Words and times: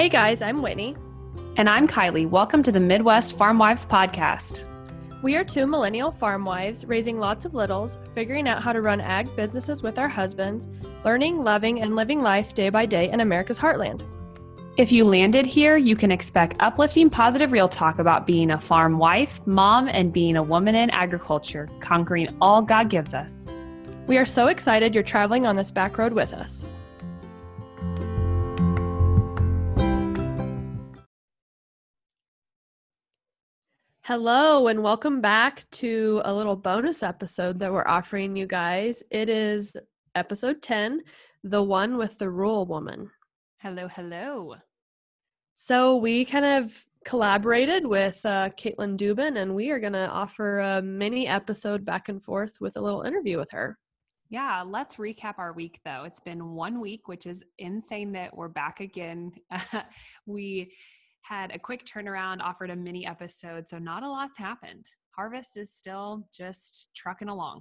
Hey 0.00 0.08
guys, 0.08 0.40
I'm 0.40 0.62
Whitney. 0.62 0.96
And 1.58 1.68
I'm 1.68 1.86
Kylie. 1.86 2.26
Welcome 2.26 2.62
to 2.62 2.72
the 2.72 2.80
Midwest 2.80 3.36
Farm 3.36 3.58
Wives 3.58 3.84
Podcast. 3.84 4.62
We 5.20 5.36
are 5.36 5.44
two 5.44 5.66
millennial 5.66 6.10
farm 6.10 6.42
wives 6.42 6.86
raising 6.86 7.18
lots 7.18 7.44
of 7.44 7.52
littles, 7.52 7.98
figuring 8.14 8.48
out 8.48 8.62
how 8.62 8.72
to 8.72 8.80
run 8.80 9.02
ag 9.02 9.36
businesses 9.36 9.82
with 9.82 9.98
our 9.98 10.08
husbands, 10.08 10.68
learning, 11.04 11.44
loving, 11.44 11.82
and 11.82 11.96
living 11.96 12.22
life 12.22 12.54
day 12.54 12.70
by 12.70 12.86
day 12.86 13.10
in 13.10 13.20
America's 13.20 13.58
heartland. 13.58 14.00
If 14.78 14.90
you 14.90 15.04
landed 15.04 15.44
here, 15.44 15.76
you 15.76 15.96
can 15.96 16.10
expect 16.10 16.56
uplifting, 16.60 17.10
positive, 17.10 17.52
real 17.52 17.68
talk 17.68 17.98
about 17.98 18.26
being 18.26 18.52
a 18.52 18.58
farm 18.58 18.96
wife, 18.96 19.38
mom, 19.44 19.86
and 19.86 20.14
being 20.14 20.36
a 20.36 20.42
woman 20.42 20.76
in 20.76 20.88
agriculture, 20.92 21.68
conquering 21.80 22.34
all 22.40 22.62
God 22.62 22.88
gives 22.88 23.12
us. 23.12 23.46
We 24.06 24.16
are 24.16 24.24
so 24.24 24.46
excited 24.46 24.94
you're 24.94 25.04
traveling 25.04 25.44
on 25.44 25.56
this 25.56 25.70
back 25.70 25.98
road 25.98 26.14
with 26.14 26.32
us. 26.32 26.64
Hello, 34.04 34.66
and 34.68 34.82
welcome 34.82 35.20
back 35.20 35.68
to 35.72 36.22
a 36.24 36.32
little 36.32 36.56
bonus 36.56 37.02
episode 37.02 37.58
that 37.58 37.70
we're 37.70 37.86
offering 37.86 38.34
you 38.34 38.46
guys. 38.46 39.02
It 39.10 39.28
is 39.28 39.76
episode 40.14 40.62
10, 40.62 41.02
the 41.44 41.62
one 41.62 41.98
with 41.98 42.16
the 42.16 42.30
rural 42.30 42.64
woman. 42.64 43.10
Hello, 43.58 43.88
hello. 43.88 44.54
So, 45.52 45.98
we 45.98 46.24
kind 46.24 46.46
of 46.46 46.82
collaborated 47.04 47.86
with 47.86 48.24
uh, 48.24 48.48
Caitlin 48.56 48.96
Dubin, 48.96 49.36
and 49.36 49.54
we 49.54 49.70
are 49.70 49.78
going 49.78 49.92
to 49.92 50.08
offer 50.08 50.60
a 50.60 50.80
mini 50.80 51.28
episode 51.28 51.84
back 51.84 52.08
and 52.08 52.24
forth 52.24 52.54
with 52.58 52.78
a 52.78 52.80
little 52.80 53.02
interview 53.02 53.36
with 53.36 53.50
her. 53.50 53.78
Yeah, 54.30 54.64
let's 54.66 54.94
recap 54.94 55.38
our 55.38 55.52
week 55.52 55.80
though. 55.84 56.04
It's 56.04 56.20
been 56.20 56.54
one 56.54 56.80
week, 56.80 57.06
which 57.06 57.26
is 57.26 57.42
insane 57.58 58.12
that 58.12 58.34
we're 58.34 58.48
back 58.48 58.80
again. 58.80 59.32
we 60.26 60.72
had 61.30 61.54
a 61.54 61.58
quick 61.60 61.86
turnaround, 61.86 62.40
offered 62.40 62.70
a 62.70 62.76
mini 62.76 63.06
episode, 63.06 63.68
so 63.68 63.78
not 63.78 64.02
a 64.02 64.08
lot's 64.08 64.36
happened. 64.36 64.86
Harvest 65.12 65.56
is 65.56 65.72
still 65.72 66.26
just 66.36 66.90
trucking 66.92 67.28
along. 67.28 67.60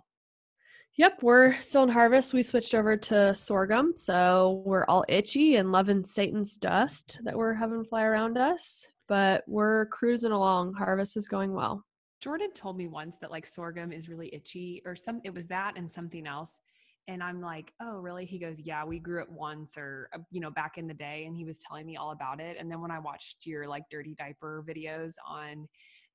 Yep, 0.98 1.20
we're 1.22 1.53
still 1.61 1.84
in 1.84 1.89
harvest. 1.89 2.34
We 2.34 2.42
switched 2.42 2.73
over 2.73 2.98
to 2.98 3.36
sorghum, 3.36 3.94
so 3.95 4.64
we're 4.66 4.86
all 4.86 5.06
itchy 5.08 5.58
and 5.58 5.72
loving 5.72 6.03
Satan's 6.03 6.58
dust 6.58 7.20
that 7.23 7.38
we're 7.38 7.53
having 7.53 7.86
fly 7.86 8.06
around 8.06 8.39
us, 8.39 8.88
but 9.08 9.44
we're 9.48 9.86
cruising 9.86 10.31
along. 10.31 10.73
Harvest 10.73 11.16
is 11.16 11.28
going 11.28 11.54
well. 11.54 11.86
Jordan 12.22 12.52
told 12.54 12.76
me 12.76 12.88
once 12.88 13.20
that 13.20 13.30
like 13.30 13.45
sorghum 13.45 13.92
is 13.92 14.09
really 14.09 14.33
itchy 14.33 14.81
or 14.83 14.95
some 14.95 15.22
it 15.23 15.33
was 15.33 15.45
that 15.45 15.78
and 15.78 15.89
something 15.89 16.26
else 16.26 16.59
and 17.10 17.24
i'm 17.24 17.42
like 17.42 17.74
oh 17.82 17.98
really? 17.98 18.26
He 18.26 18.40
goes 18.40 18.60
yeah 18.60 18.86
we 18.86 19.00
grew 19.00 19.22
it 19.22 19.30
once 19.30 19.78
or 19.78 20.10
uh, 20.14 20.20
you 20.32 20.40
know 20.40 20.52
back 20.52 20.78
in 20.78 20.88
the 20.88 20.94
day 20.94 21.26
and 21.26 21.36
he 21.36 21.44
was 21.44 21.60
telling 21.60 21.86
me 21.86 21.98
all 21.98 22.12
about 22.12 22.40
it 22.40 22.58
and 22.60 22.72
then 22.72 22.82
when 22.82 22.92
i 22.92 23.00
watched 23.00 23.46
your 23.46 23.68
like 23.68 23.84
dirty 23.90 24.14
diaper 24.16 24.64
videos 24.68 25.14
on 25.28 25.68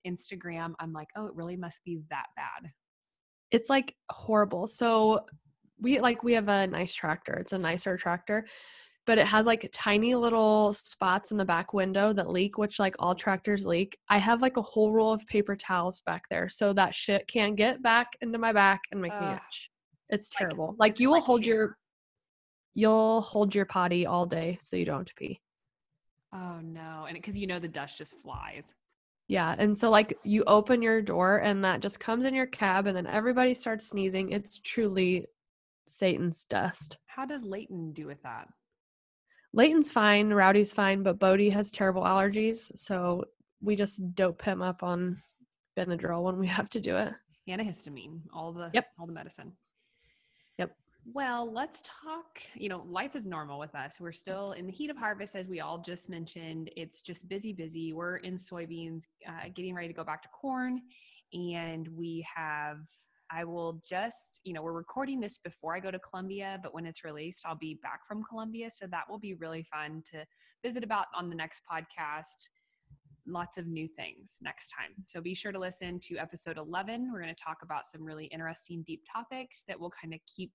instagram 0.06 0.75
i'm 0.78 0.92
like 0.92 1.09
oh 1.17 1.27
it 1.27 1.34
really 1.34 1.56
must 1.56 1.83
be 1.84 2.01
that 2.11 2.27
bad. 2.36 2.70
It's 3.51 3.70
like 3.70 3.95
horrible. 4.11 4.67
So 4.67 5.27
we 5.81 6.01
like 6.01 6.23
we 6.23 6.33
have 6.33 6.48
a 6.48 6.67
nice 6.67 6.95
tractor. 6.95 7.34
It's 7.34 7.53
a 7.53 7.58
nicer 7.58 7.97
tractor 7.97 8.47
but 9.06 9.19
it 9.19 9.27
has 9.27 9.45
like 9.45 9.69
tiny 9.73 10.14
little 10.14 10.73
spots 10.73 11.31
in 11.31 11.36
the 11.36 11.45
back 11.45 11.75
window 11.75 12.12
that 12.12 12.31
leak 12.31 12.56
which 12.56 12.79
like 12.79 12.97
all 12.98 13.14
tractors 13.14 13.67
leak. 13.67 13.98
I 14.08 14.19
have 14.19 14.41
like 14.41 14.56
a 14.56 14.62
whole 14.62 14.92
roll 14.92 15.12
of 15.12 15.27
paper 15.27 15.56
towels 15.56 16.01
back 16.06 16.23
there 16.31 16.48
so 16.48 16.73
that 16.73 16.95
shit 16.95 17.29
can't 17.29 17.55
get 17.56 17.83
back 17.83 18.17
into 18.23 18.39
my 18.39 18.53
back 18.53 18.81
and 18.91 19.01
make 19.01 19.12
uh, 19.12 19.20
me 19.20 19.34
itch 19.34 19.70
it's 20.08 20.30
terrible. 20.30 20.74
Like, 20.78 20.92
like 20.92 21.00
you 21.00 21.08
will 21.08 21.16
like 21.16 21.24
hold 21.24 21.47
your 21.47 21.77
you'll 22.74 23.20
hold 23.20 23.55
your 23.55 23.64
potty 23.64 24.06
all 24.06 24.27
day 24.27 24.58
so 24.61 24.77
you 24.77 24.84
don't 24.84 24.98
have 24.98 25.06
to 25.06 25.14
pee. 25.14 25.41
Oh 26.33 26.61
no. 26.62 27.06
And 27.06 27.14
because 27.14 27.38
you 27.38 27.46
know 27.46 27.58
the 27.58 27.69
dust 27.69 27.98
just 27.98 28.20
flies. 28.20 28.74
Yeah. 29.29 29.55
And 29.56 29.77
so 29.79 29.90
like 29.90 30.18
you 30.24 30.45
open 30.46 30.83
your 30.83 31.01
door 31.01 31.39
and 31.39 31.64
that 31.64 31.80
just 31.80 32.01
comes 32.01 32.24
in 32.24 32.34
your 32.34 32.46
cab 32.46 32.86
and 32.86 32.96
then 32.96 33.06
everybody 33.06 33.55
starts 33.55 33.89
sneezing. 33.89 34.30
It's 34.30 34.58
truly 34.58 35.27
Satan's 35.86 36.45
dust. 36.45 36.98
How 37.06 37.24
does 37.24 37.45
Leighton 37.45 37.92
do 37.92 38.06
with 38.06 38.23
that? 38.23 38.48
Leighton's 39.52 39.92
fine, 39.92 40.30
Rowdy's 40.30 40.73
fine, 40.73 41.05
but 41.05 41.20
Bodie 41.20 41.50
has 41.50 41.70
terrible 41.70 42.02
allergies, 42.02 42.77
so 42.77 43.24
we 43.62 43.77
just 43.77 44.14
dope 44.17 44.42
him 44.42 44.61
up 44.61 44.83
on 44.83 45.23
Benadryl 45.79 46.24
when 46.24 46.39
we 46.39 46.48
have 46.48 46.68
to 46.70 46.80
do 46.80 46.96
it. 46.96 47.12
Antihistamine, 47.48 48.23
all 48.33 48.52
the 48.52 48.70
yep. 48.74 48.86
all 48.98 49.06
the 49.06 49.12
medicine. 49.12 49.52
Well, 51.13 51.53
let's 51.53 51.83
talk. 51.83 52.41
You 52.55 52.70
know, 52.70 52.85
life 52.89 53.15
is 53.15 53.27
normal 53.27 53.59
with 53.59 53.75
us. 53.75 54.01
We're 54.01 54.13
still 54.13 54.53
in 54.53 54.67
the 54.67 54.73
heat 54.73 54.89
of 54.89 54.97
harvest, 54.97 55.37
as 55.37 55.48
we 55.48 55.61
all 55.61 55.79
just 55.79 56.09
mentioned. 56.09 56.70
It's 56.77 57.03
just 57.03 57.29
busy, 57.29 57.53
busy. 57.53 57.92
We're 57.92 58.17
in 58.17 58.37
soybeans, 58.37 59.03
uh, 59.29 59.48
getting 59.55 59.75
ready 59.75 59.89
to 59.89 59.95
go 59.95 60.03
back 60.03 60.23
to 60.23 60.29
corn. 60.29 60.81
And 61.35 61.89
we 61.89 62.27
have, 62.35 62.79
I 63.31 63.45
will 63.45 63.83
just, 63.87 64.41
you 64.45 64.55
know, 64.55 64.63
we're 64.63 64.73
recording 64.73 65.20
this 65.20 65.37
before 65.37 65.77
I 65.77 65.81
go 65.81 65.91
to 65.91 65.98
Columbia, 65.98 66.59
but 66.63 66.73
when 66.73 66.87
it's 66.87 67.05
released, 67.05 67.42
I'll 67.45 67.55
be 67.55 67.79
back 67.83 68.01
from 68.09 68.23
Columbia. 68.23 68.71
So 68.71 68.86
that 68.86 69.05
will 69.09 69.19
be 69.19 69.35
really 69.35 69.67
fun 69.71 70.03
to 70.13 70.25
visit 70.65 70.85
about 70.85 71.07
on 71.15 71.29
the 71.29 71.36
next 71.36 71.63
podcast 71.71 72.48
lots 73.27 73.57
of 73.57 73.67
new 73.67 73.89
things 73.89 74.39
next 74.42 74.69
time. 74.71 74.91
So 75.07 75.21
be 75.21 75.35
sure 75.35 75.53
to 75.53 75.59
listen 75.59 75.98
to 76.01 76.19
episode 76.19 76.59
11. 76.59 77.11
We're 77.11 77.23
going 77.23 77.35
to 77.35 77.42
talk 77.42 77.59
about 77.63 77.86
some 77.86 78.05
really 78.05 78.27
interesting, 78.27 78.83
deep 78.86 79.03
topics 79.11 79.65
that 79.67 79.81
we'll 79.81 79.92
kind 80.01 80.13
of 80.13 80.21
keep 80.27 80.53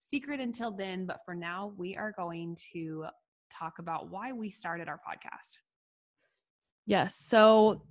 secret 0.00 0.40
until 0.40 0.70
then. 0.72 1.06
But 1.06 1.20
for 1.24 1.34
now, 1.34 1.72
we 1.76 1.96
are 1.96 2.12
going 2.16 2.56
to 2.72 3.06
talk 3.50 3.78
about 3.78 4.10
why 4.10 4.32
we 4.32 4.50
started 4.50 4.88
our 4.88 5.00
podcast. 5.08 5.58
Yes. 6.86 7.16
So 7.16 7.82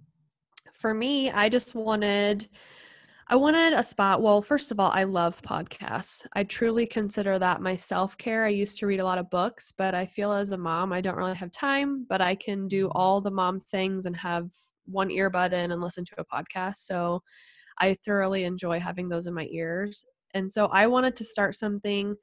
for 0.73 0.93
me, 0.93 1.31
I 1.31 1.49
just 1.49 1.75
wanted 1.75 2.49
I 3.31 3.35
wanted 3.35 3.73
a 3.73 3.83
spot. 3.83 4.23
Well, 4.23 4.41
first 4.41 4.71
of 4.71 4.79
all, 4.79 4.89
I 4.89 5.03
love 5.03 5.39
podcasts. 5.43 6.25
I 6.33 6.43
truly 6.43 6.87
consider 6.87 7.37
that 7.37 7.61
my 7.61 7.75
self 7.75 8.17
care. 8.17 8.43
I 8.43 8.49
used 8.49 8.79
to 8.79 8.87
read 8.87 8.99
a 8.99 9.05
lot 9.05 9.19
of 9.19 9.29
books, 9.29 9.71
but 9.77 9.93
I 9.93 10.07
feel 10.07 10.31
as 10.31 10.51
a 10.51 10.57
mom, 10.57 10.91
I 10.91 10.99
don't 10.99 11.15
really 11.15 11.35
have 11.35 11.51
time, 11.51 12.07
but 12.09 12.21
I 12.21 12.33
can 12.33 12.67
do 12.67 12.87
mm-hmm. 12.87 12.97
all 12.97 13.21
the 13.21 13.29
mom 13.29 13.59
things 13.59 14.07
and 14.07 14.17
have 14.17 14.49
one 14.85 15.09
earbud 15.09 15.53
in 15.53 15.71
and 15.71 15.79
listen 15.79 16.05
to 16.05 16.15
a 16.17 16.25
podcast. 16.25 16.77
So 16.77 17.21
I 17.77 17.93
thoroughly 18.03 18.45
enjoy 18.45 18.79
having 18.79 19.09
those 19.09 19.27
in 19.27 19.35
my 19.35 19.47
ears. 19.51 20.03
And 20.33 20.51
so 20.51 20.67
I 20.67 20.87
wanted 20.87 21.15
to 21.17 21.23
start 21.23 21.55
something 21.55 22.15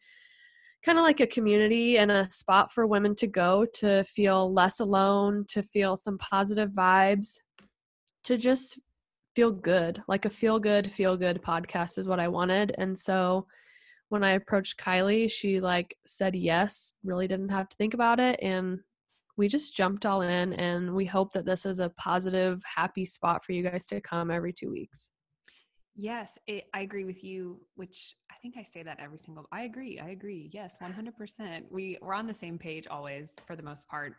kind 0.82 0.98
of 0.98 1.04
like 1.04 1.20
a 1.20 1.26
community 1.26 1.98
and 1.98 2.10
a 2.10 2.30
spot 2.30 2.72
for 2.72 2.86
women 2.86 3.14
to 3.16 3.26
go 3.26 3.66
to 3.74 4.04
feel 4.04 4.52
less 4.52 4.80
alone, 4.80 5.44
to 5.48 5.62
feel 5.62 5.96
some 5.96 6.18
positive 6.18 6.70
vibes, 6.70 7.38
to 8.24 8.36
just 8.36 8.78
feel 9.36 9.52
good 9.52 10.02
like 10.08 10.24
a 10.24 10.30
feel 10.30 10.58
good 10.58 10.90
feel 10.90 11.14
good 11.14 11.42
podcast 11.42 11.98
is 11.98 12.08
what 12.08 12.18
i 12.18 12.26
wanted. 12.26 12.74
And 12.78 12.98
so 12.98 13.46
when 14.08 14.24
i 14.24 14.30
approached 14.30 14.78
kylie 14.78 15.30
she 15.30 15.60
like 15.60 15.96
said 16.06 16.34
yes 16.34 16.94
really 17.04 17.28
didn't 17.28 17.50
have 17.50 17.68
to 17.68 17.76
think 17.76 17.92
about 17.92 18.18
it 18.18 18.38
and 18.40 18.78
we 19.36 19.48
just 19.48 19.76
jumped 19.76 20.06
all 20.06 20.22
in 20.22 20.54
and 20.54 20.94
we 20.94 21.04
hope 21.04 21.32
that 21.32 21.44
this 21.44 21.66
is 21.66 21.80
a 21.80 21.90
positive 21.90 22.62
happy 22.64 23.04
spot 23.04 23.44
for 23.44 23.52
you 23.52 23.62
guys 23.62 23.86
to 23.86 24.00
come 24.00 24.30
every 24.30 24.52
two 24.52 24.70
weeks 24.70 25.10
yes 25.96 26.38
it, 26.46 26.64
i 26.74 26.80
agree 26.80 27.04
with 27.04 27.24
you 27.24 27.58
which 27.74 28.16
i 28.30 28.34
think 28.42 28.56
i 28.58 28.62
say 28.62 28.82
that 28.82 28.98
every 29.00 29.18
single 29.18 29.46
i 29.52 29.62
agree 29.62 29.98
i 29.98 30.10
agree 30.10 30.50
yes 30.52 30.76
100% 30.82 31.62
we 31.70 31.98
we're 32.02 32.14
on 32.14 32.26
the 32.26 32.34
same 32.34 32.58
page 32.58 32.86
always 32.86 33.32
for 33.46 33.56
the 33.56 33.62
most 33.62 33.88
part 33.88 34.14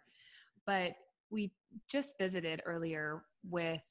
but 0.65 0.93
we 1.29 1.51
just 1.87 2.17
visited 2.17 2.61
earlier 2.65 3.23
with 3.49 3.85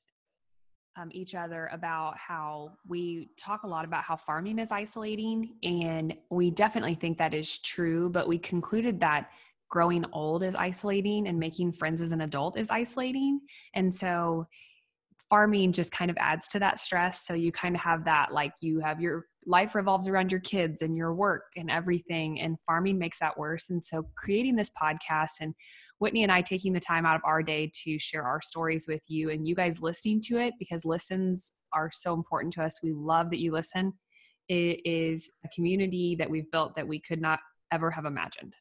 um, 0.97 1.11
each 1.13 1.35
other 1.35 1.69
about 1.73 2.17
how 2.19 2.73
we 2.89 3.29
talk 3.37 3.63
a 3.65 3.67
lot 3.67 3.85
about 3.85 4.03
how 4.03 4.17
farming 4.17 4.59
is 4.59 4.73
isolating, 4.73 5.57
and 5.63 6.15
we 6.31 6.51
definitely 6.51 6.95
think 6.95 7.19
that 7.19 7.35
is 7.35 7.59
true. 7.59 8.09
But 8.09 8.27
we 8.27 8.39
concluded 8.39 8.99
that 9.01 9.31
growing 9.69 10.05
old 10.13 10.43
is 10.43 10.55
isolating 10.55 11.27
and 11.29 11.39
making 11.39 11.73
friends 11.73 12.01
as 12.01 12.13
an 12.13 12.23
adult 12.23 12.57
is 12.57 12.71
isolating. 12.71 13.41
And 13.75 13.93
so 13.93 14.47
farming 15.29 15.73
just 15.73 15.93
kind 15.93 16.11
of 16.11 16.17
adds 16.19 16.49
to 16.49 16.59
that 16.61 16.79
stress. 16.79 17.27
So 17.27 17.35
you 17.35 17.53
kind 17.53 17.75
of 17.75 17.81
have 17.81 18.05
that 18.05 18.33
like 18.33 18.53
you 18.61 18.81
have 18.81 19.01
your 19.01 19.27
life 19.45 19.75
revolves 19.75 20.09
around 20.09 20.33
your 20.33 20.41
kids 20.41 20.83
and 20.83 20.97
your 20.97 21.15
work 21.15 21.45
and 21.57 21.71
everything, 21.71 22.41
and 22.41 22.57
farming 22.67 22.99
makes 22.99 23.19
that 23.21 23.39
worse. 23.39 23.71
And 23.71 23.85
so 23.85 24.09
creating 24.17 24.57
this 24.57 24.71
podcast 24.71 25.41
and 25.41 25.55
Whitney 25.99 26.25
and 26.25 26.33
I 26.33 26.43
taking 26.43 26.73
the 26.73 26.81
time 26.81 27.07
out 27.07 27.17
of 27.17 27.23
our 27.25 27.43
day 27.43 27.71
to 27.85 27.99
share 27.99 28.25
our 28.25 28.43
stories 28.43 28.87
with 28.87 29.03
you 29.09 29.31
and 29.31 29.47
you 29.47 29.55
guys 29.55 29.81
listening 29.81 30.21
to 30.27 30.39
it 30.39 30.55
because 30.59 30.85
listens 30.85 31.53
are 31.73 31.91
so 31.93 32.13
important 32.13 32.53
to 32.55 32.63
us. 32.63 32.81
We 32.83 32.93
love 32.93 33.31
that 33.31 33.41
you 33.41 33.53
listen. 33.53 33.95
It 34.49 34.81
is 34.85 35.31
a 35.45 35.49
community 35.55 36.17
that 36.17 36.31
we've 36.31 36.51
built 36.51 36.77
that 36.77 36.87
we 36.87 37.01
could 37.01 37.21
not 37.21 37.41
ever 37.73 37.91
have 37.91 38.05
imagined. 38.05 38.55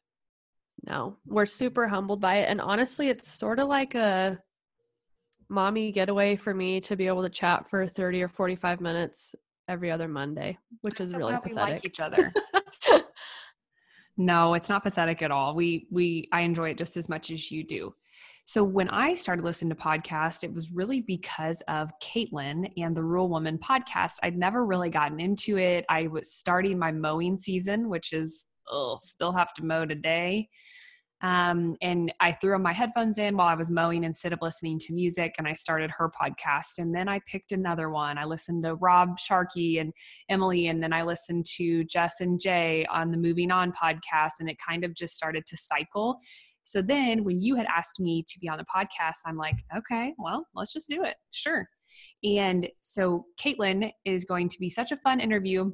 No, 0.86 1.18
we're 1.26 1.46
super 1.46 1.88
humbled 1.88 2.20
by 2.20 2.36
it. 2.38 2.48
And 2.48 2.60
honestly, 2.60 3.08
it's 3.08 3.28
sort 3.28 3.58
of 3.58 3.68
like 3.68 3.94
a 3.94 4.38
mommy 5.48 5.92
getaway 5.92 6.36
for 6.36 6.54
me 6.54 6.80
to 6.80 6.96
be 6.96 7.06
able 7.06 7.22
to 7.22 7.28
chat 7.28 7.68
for 7.68 7.86
30 7.86 8.22
or 8.22 8.28
45 8.28 8.80
minutes 8.80 9.34
every 9.68 9.90
other 9.90 10.08
Monday, 10.08 10.58
which 10.82 11.00
is 11.00 11.14
really 11.14 11.34
pathetic. 11.34 11.54
We 11.54 11.72
like 11.72 11.84
each 11.84 12.00
other. 12.00 12.32
No, 14.16 14.54
it's 14.54 14.68
not 14.68 14.82
pathetic 14.82 15.22
at 15.22 15.30
all. 15.30 15.54
We 15.54 15.86
we 15.90 16.28
I 16.32 16.40
enjoy 16.40 16.70
it 16.70 16.78
just 16.78 16.96
as 16.96 17.08
much 17.08 17.30
as 17.30 17.50
you 17.50 17.62
do. 17.64 17.94
So 18.44 18.62
when 18.62 18.88
I 18.88 19.14
started 19.14 19.44
listening 19.44 19.70
to 19.70 19.76
podcasts, 19.76 20.44
it 20.44 20.54
was 20.54 20.70
really 20.70 21.00
because 21.00 21.62
of 21.68 21.90
Caitlin 22.00 22.70
and 22.76 22.96
the 22.96 23.02
Rural 23.02 23.28
Woman 23.28 23.58
podcast. 23.58 24.18
I'd 24.22 24.38
never 24.38 24.64
really 24.64 24.88
gotten 24.88 25.18
into 25.18 25.58
it. 25.58 25.84
I 25.88 26.06
was 26.06 26.32
starting 26.32 26.78
my 26.78 26.92
mowing 26.92 27.36
season, 27.36 27.88
which 27.88 28.12
is 28.12 28.44
ugh, 28.72 29.00
still 29.02 29.32
have 29.32 29.52
to 29.54 29.64
mow 29.64 29.84
today. 29.84 30.48
Um, 31.22 31.76
and 31.80 32.12
I 32.20 32.32
threw 32.32 32.58
my 32.58 32.74
headphones 32.74 33.18
in 33.18 33.36
while 33.36 33.48
I 33.48 33.54
was 33.54 33.70
mowing 33.70 34.04
instead 34.04 34.32
of 34.32 34.40
listening 34.42 34.78
to 34.80 34.92
music, 34.92 35.34
and 35.38 35.48
I 35.48 35.54
started 35.54 35.90
her 35.96 36.10
podcast. 36.10 36.78
And 36.78 36.94
then 36.94 37.08
I 37.08 37.20
picked 37.26 37.52
another 37.52 37.88
one. 37.88 38.18
I 38.18 38.24
listened 38.24 38.64
to 38.64 38.74
Rob 38.74 39.18
Sharkey 39.18 39.78
and 39.78 39.92
Emily, 40.28 40.66
and 40.68 40.82
then 40.82 40.92
I 40.92 41.02
listened 41.02 41.46
to 41.56 41.84
Jess 41.84 42.20
and 42.20 42.38
Jay 42.38 42.86
on 42.90 43.10
the 43.10 43.16
Moving 43.16 43.50
On 43.50 43.72
podcast, 43.72 44.32
and 44.40 44.50
it 44.50 44.58
kind 44.58 44.84
of 44.84 44.94
just 44.94 45.16
started 45.16 45.46
to 45.46 45.56
cycle. 45.56 46.20
So 46.62 46.82
then 46.82 47.24
when 47.24 47.40
you 47.40 47.54
had 47.54 47.66
asked 47.66 48.00
me 48.00 48.24
to 48.28 48.38
be 48.40 48.48
on 48.48 48.58
the 48.58 48.64
podcast, 48.64 49.18
I'm 49.24 49.36
like, 49.36 49.54
okay, 49.74 50.12
well, 50.18 50.46
let's 50.54 50.72
just 50.72 50.88
do 50.88 51.04
it. 51.04 51.14
Sure. 51.30 51.66
And 52.24 52.68
so 52.82 53.24
Caitlin 53.40 53.92
is 54.04 54.24
going 54.24 54.48
to 54.48 54.58
be 54.58 54.68
such 54.68 54.92
a 54.92 54.96
fun 54.96 55.20
interview 55.20 55.72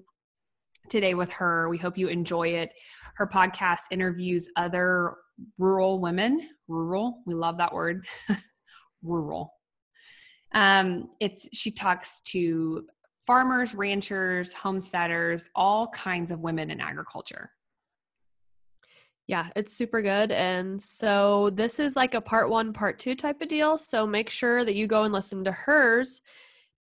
today 0.89 1.15
with 1.15 1.33
her. 1.33 1.69
We 1.69 1.79
hope 1.79 1.97
you 1.97 2.09
enjoy 2.09 2.49
it. 2.49 2.73
Her 3.17 3.27
podcast 3.27 3.81
interviews 3.91 4.49
other 4.57 5.15
rural 5.59 6.01
women. 6.01 6.49
Rural, 6.69 7.23
we 7.27 7.35
love 7.35 7.59
that 7.59 7.73
word. 7.73 8.07
rural. 9.03 9.53
Um, 10.53 11.09
it's 11.21 11.49
she 11.53 11.71
talks 11.71 12.21
to 12.23 12.87
farmers, 13.27 13.75
ranchers, 13.75 14.53
homesteaders, 14.53 15.49
all 15.55 15.89
kinds 15.89 16.31
of 16.31 16.41
women 16.41 16.71
in 16.71 16.81
agriculture. 16.81 17.51
Yeah, 19.29 19.49
it's 19.55 19.73
super 19.73 20.03
good. 20.03 20.33
And 20.33 20.83
so 20.83 21.51
this 21.51 21.79
is 21.79 21.97
like 21.97 22.15
a 22.15 22.21
part 22.21 22.51
one, 22.51 22.73
part 22.73 22.99
two 22.99 23.15
type 23.15 23.41
of 23.41 23.49
deal. 23.49 23.79
So 23.79 24.07
make 24.07 24.29
sure 24.29 24.65
that 24.65 24.75
you 24.75 24.87
go 24.87 25.05
and 25.05 25.13
listen 25.13 25.45
to 25.45 25.53
hers 25.53 26.21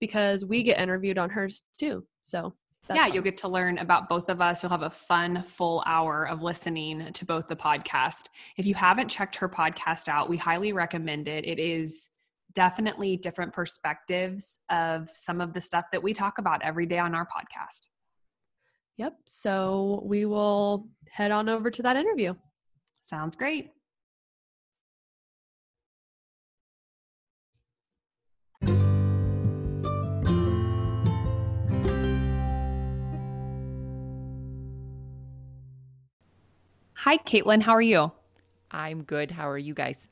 because 0.00 0.44
we 0.44 0.64
get 0.64 0.80
interviewed 0.80 1.18
on 1.18 1.30
hers 1.30 1.62
too. 1.78 2.04
So 2.22 2.54
yeah, 2.88 3.02
fun. 3.04 3.14
you'll 3.14 3.22
get 3.22 3.36
to 3.38 3.48
learn 3.48 3.78
about 3.78 4.08
both 4.08 4.28
of 4.28 4.40
us. 4.40 4.62
You'll 4.62 4.70
have 4.70 4.82
a 4.82 4.90
fun 4.90 5.42
full 5.42 5.82
hour 5.86 6.26
of 6.26 6.42
listening 6.42 7.12
to 7.12 7.24
both 7.24 7.48
the 7.48 7.56
podcast. 7.56 8.26
If 8.56 8.66
you 8.66 8.74
haven't 8.74 9.08
checked 9.08 9.36
her 9.36 9.48
podcast 9.48 10.08
out, 10.08 10.28
we 10.28 10.36
highly 10.36 10.72
recommend 10.72 11.28
it. 11.28 11.46
It 11.46 11.58
is 11.58 12.08
definitely 12.54 13.16
different 13.16 13.52
perspectives 13.52 14.60
of 14.70 15.08
some 15.08 15.40
of 15.40 15.52
the 15.52 15.60
stuff 15.60 15.86
that 15.92 16.02
we 16.02 16.12
talk 16.12 16.38
about 16.38 16.62
every 16.62 16.86
day 16.86 16.98
on 16.98 17.14
our 17.14 17.26
podcast. 17.26 17.86
Yep. 18.98 19.14
So 19.26 20.02
we 20.04 20.26
will 20.26 20.88
head 21.10 21.30
on 21.30 21.48
over 21.48 21.70
to 21.70 21.82
that 21.82 21.96
interview. 21.96 22.34
Sounds 23.02 23.36
great. 23.36 23.70
Hi, 37.12 37.18
Caitlin. 37.18 37.60
How 37.60 37.74
are 37.74 37.82
you? 37.82 38.10
I'm 38.70 39.02
good. 39.02 39.30
How 39.30 39.46
are 39.46 39.58
you 39.58 39.74
guys? 39.74 40.08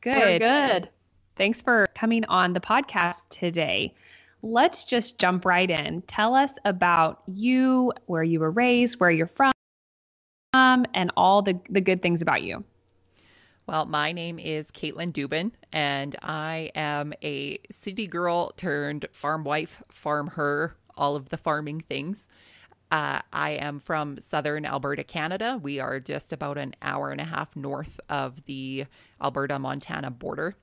Good. 0.00 0.16
We're 0.16 0.38
good. 0.40 0.88
Thanks 1.36 1.62
for 1.62 1.86
coming 1.94 2.24
on 2.24 2.54
the 2.54 2.60
podcast 2.60 3.28
today. 3.28 3.94
Let's 4.42 4.84
just 4.84 5.20
jump 5.20 5.44
right 5.44 5.70
in. 5.70 6.02
Tell 6.08 6.34
us 6.34 6.52
about 6.64 7.22
you, 7.28 7.92
where 8.06 8.24
you 8.24 8.40
were 8.40 8.50
raised, 8.50 8.98
where 8.98 9.12
you're 9.12 9.28
from, 9.28 9.52
and 10.54 11.12
all 11.16 11.40
the, 11.40 11.56
the 11.68 11.80
good 11.80 12.02
things 12.02 12.20
about 12.20 12.42
you. 12.42 12.64
Well, 13.68 13.86
my 13.86 14.10
name 14.10 14.40
is 14.40 14.72
Caitlin 14.72 15.12
Dubin, 15.12 15.52
and 15.72 16.16
I 16.20 16.72
am 16.74 17.14
a 17.22 17.60
city 17.70 18.08
girl 18.08 18.50
turned 18.56 19.06
farm 19.12 19.44
wife, 19.44 19.84
farm 19.88 20.26
her, 20.30 20.74
all 20.96 21.14
of 21.14 21.28
the 21.28 21.36
farming 21.36 21.82
things. 21.82 22.26
Uh, 22.90 23.20
I 23.32 23.50
am 23.50 23.78
from 23.78 24.18
southern 24.18 24.66
Alberta, 24.66 25.04
Canada. 25.04 25.58
We 25.62 25.78
are 25.78 26.00
just 26.00 26.32
about 26.32 26.58
an 26.58 26.74
hour 26.82 27.10
and 27.10 27.20
a 27.20 27.24
half 27.24 27.54
north 27.54 28.00
of 28.08 28.44
the 28.46 28.86
Alberta 29.22 29.58
Montana 29.58 30.10
border. 30.10 30.56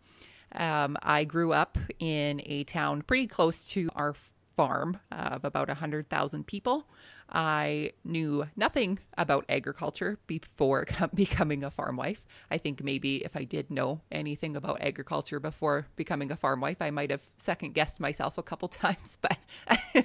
Um, 0.52 0.98
I 1.02 1.24
grew 1.24 1.54
up 1.54 1.78
in 2.00 2.42
a 2.46 2.66
town 2.66 3.02
pretty 3.02 3.28
close 3.28 3.68
to 3.70 3.90
our 3.96 4.14
farm 4.58 5.00
of 5.12 5.46
about 5.46 5.70
100,000 5.70 6.46
people. 6.48 6.88
I 7.30 7.92
knew 8.04 8.48
nothing 8.56 9.00
about 9.18 9.46
agriculture 9.50 10.18
before 10.28 10.86
becoming 11.14 11.64
a 11.64 11.72
farm 11.72 11.98
wife. 11.98 12.26
I 12.50 12.58
think 12.58 12.84
maybe 12.84 13.18
if 13.18 13.36
I 13.36 13.44
did 13.44 13.70
know 13.70 14.02
anything 14.12 14.56
about 14.56 14.82
agriculture 14.82 15.40
before 15.40 15.88
becoming 15.96 16.32
a 16.32 16.36
farm 16.36 16.62
wife, 16.62 16.82
I 16.82 16.90
might 16.90 17.12
have 17.12 17.24
second 17.38 17.74
guessed 17.74 18.00
myself 18.00 18.38
a 18.38 18.44
couple 18.44 18.68
times. 18.70 19.18
But 19.22 19.38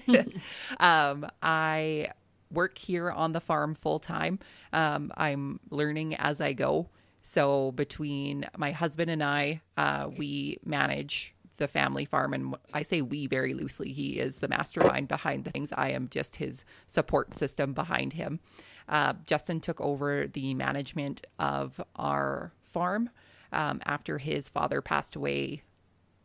um, 0.80 1.26
I 1.42 2.08
work 2.50 2.78
here 2.78 3.10
on 3.10 3.32
the 3.32 3.40
farm 3.40 3.74
full 3.74 3.98
time. 3.98 4.38
Um, 4.72 5.12
I'm 5.16 5.60
learning 5.70 6.16
as 6.16 6.40
I 6.40 6.52
go. 6.52 6.88
So 7.22 7.70
between 7.72 8.46
my 8.56 8.72
husband 8.72 9.10
and 9.10 9.22
I, 9.22 9.60
uh, 9.76 10.10
we 10.16 10.58
manage 10.64 11.34
the 11.56 11.68
family 11.68 12.04
farm 12.04 12.32
and 12.32 12.54
I 12.72 12.82
say 12.82 13.02
we 13.02 13.26
very 13.26 13.54
loosely. 13.54 13.92
He 13.92 14.18
is 14.18 14.38
the 14.38 14.48
mastermind 14.48 15.08
behind 15.08 15.44
the 15.44 15.50
things. 15.50 15.72
I 15.76 15.90
am 15.90 16.08
just 16.08 16.36
his 16.36 16.64
support 16.86 17.36
system 17.36 17.72
behind 17.72 18.14
him. 18.14 18.40
Uh, 18.88 19.14
Justin 19.26 19.60
took 19.60 19.80
over 19.80 20.26
the 20.26 20.54
management 20.54 21.26
of 21.38 21.80
our 21.96 22.52
farm 22.62 23.10
um, 23.52 23.80
after 23.84 24.18
his 24.18 24.48
father 24.48 24.80
passed 24.80 25.14
away 25.14 25.62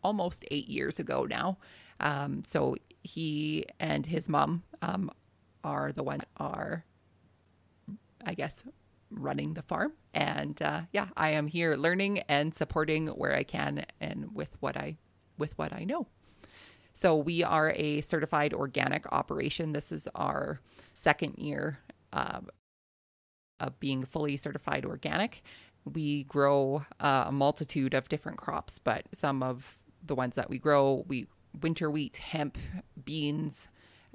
almost 0.04 0.46
eight 0.50 0.68
years 0.68 1.00
ago 1.00 1.26
now. 1.26 1.58
Um, 2.00 2.44
so 2.48 2.76
he 3.04 3.66
and 3.80 4.06
his 4.06 4.30
mom 4.30 4.64
um, 4.82 5.12
are 5.64 5.92
the 5.92 6.04
ones 6.04 6.24
are, 6.38 6.86
I 8.26 8.34
guess, 8.34 8.64
running 9.10 9.54
the 9.54 9.62
farm. 9.62 9.94
And 10.14 10.62
uh, 10.62 10.82
yeah, 10.92 11.08
I 11.16 11.32
am 11.32 11.48
here 11.48 11.76
learning 11.76 12.20
and 12.28 12.54
supporting 12.54 13.08
where 13.08 13.36
I 13.36 13.44
can 13.44 13.86
and 14.00 14.34
with 14.34 14.56
what 14.60 14.78
I 14.78 14.98
with 15.38 15.58
what 15.58 15.74
I 15.74 15.84
know. 15.84 16.08
So 16.94 17.16
we 17.16 17.44
are 17.44 17.72
a 17.76 18.02
certified 18.02 18.54
organic 18.54 19.06
operation. 19.12 19.74
This 19.74 19.92
is 19.92 20.08
our 20.16 20.60
second 20.94 21.38
year 21.38 21.80
uh, 22.12 22.40
of 23.60 23.80
being 23.80 24.04
fully 24.04 24.36
certified 24.38 24.86
organic. 24.86 25.44
We 25.86 26.24
grow 26.24 26.86
uh, 27.00 27.26
a 27.28 27.32
multitude 27.32 27.94
of 27.94 28.10
different 28.10 28.40
crops, 28.40 28.80
but 28.80 29.08
some 29.14 29.44
of 29.44 29.78
the 30.04 30.16
ones 30.16 30.36
that 30.36 30.50
we 30.50 30.58
grow, 30.58 31.06
we 31.08 31.28
winter 31.62 31.92
wheat, 31.92 32.18
hemp, 32.18 32.58
beans. 33.06 33.68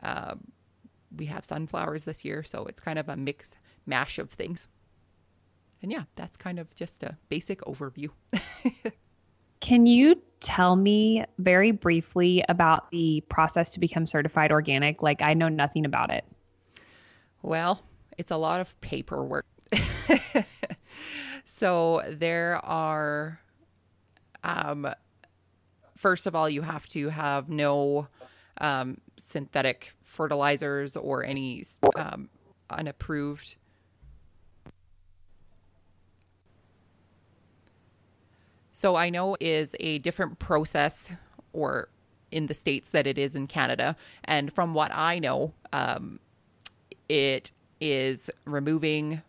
Uh, 0.02 0.34
we 1.16 1.26
have 1.26 1.44
sunflowers 1.44 2.04
this 2.04 2.24
year, 2.24 2.42
so 2.42 2.64
it's 2.66 2.80
kind 2.80 2.98
of 2.98 3.08
a 3.08 3.16
mix 3.16 3.56
mash 3.86 4.18
of 4.18 4.30
things. 4.30 4.68
And 5.80 5.90
yeah, 5.90 6.04
that's 6.14 6.36
kind 6.36 6.58
of 6.58 6.74
just 6.74 7.02
a 7.02 7.16
basic 7.28 7.60
overview. 7.62 8.10
Can 9.62 9.86
you 9.86 10.20
tell 10.40 10.74
me 10.74 11.24
very 11.38 11.70
briefly 11.70 12.44
about 12.48 12.90
the 12.90 13.22
process 13.28 13.70
to 13.70 13.80
become 13.80 14.04
certified 14.04 14.50
organic? 14.50 15.02
Like, 15.02 15.22
I 15.22 15.34
know 15.34 15.48
nothing 15.48 15.86
about 15.86 16.12
it. 16.12 16.24
Well, 17.42 17.80
it's 18.18 18.32
a 18.32 18.36
lot 18.36 18.60
of 18.60 18.78
paperwork. 18.80 19.46
so, 21.44 22.02
there 22.10 22.60
are, 22.64 23.40
um, 24.42 24.92
first 25.96 26.26
of 26.26 26.34
all, 26.34 26.48
you 26.48 26.62
have 26.62 26.88
to 26.88 27.08
have 27.10 27.48
no 27.48 28.08
um, 28.60 28.98
synthetic 29.16 29.92
fertilizers 30.02 30.96
or 30.96 31.24
any 31.24 31.62
um, 31.94 32.28
unapproved 32.68 33.54
So 38.82 38.96
I 38.96 39.10
know 39.10 39.36
is 39.38 39.76
a 39.78 39.98
different 39.98 40.40
process 40.40 41.12
or 41.52 41.88
in 42.32 42.46
the 42.46 42.54
states 42.54 42.88
that 42.88 43.06
it 43.06 43.16
is 43.16 43.36
in 43.36 43.46
Canada. 43.46 43.94
And 44.24 44.52
from 44.52 44.74
what 44.74 44.90
I 44.92 45.20
know, 45.20 45.54
um, 45.72 46.18
it 47.08 47.52
is 47.80 48.28
removing 48.44 49.22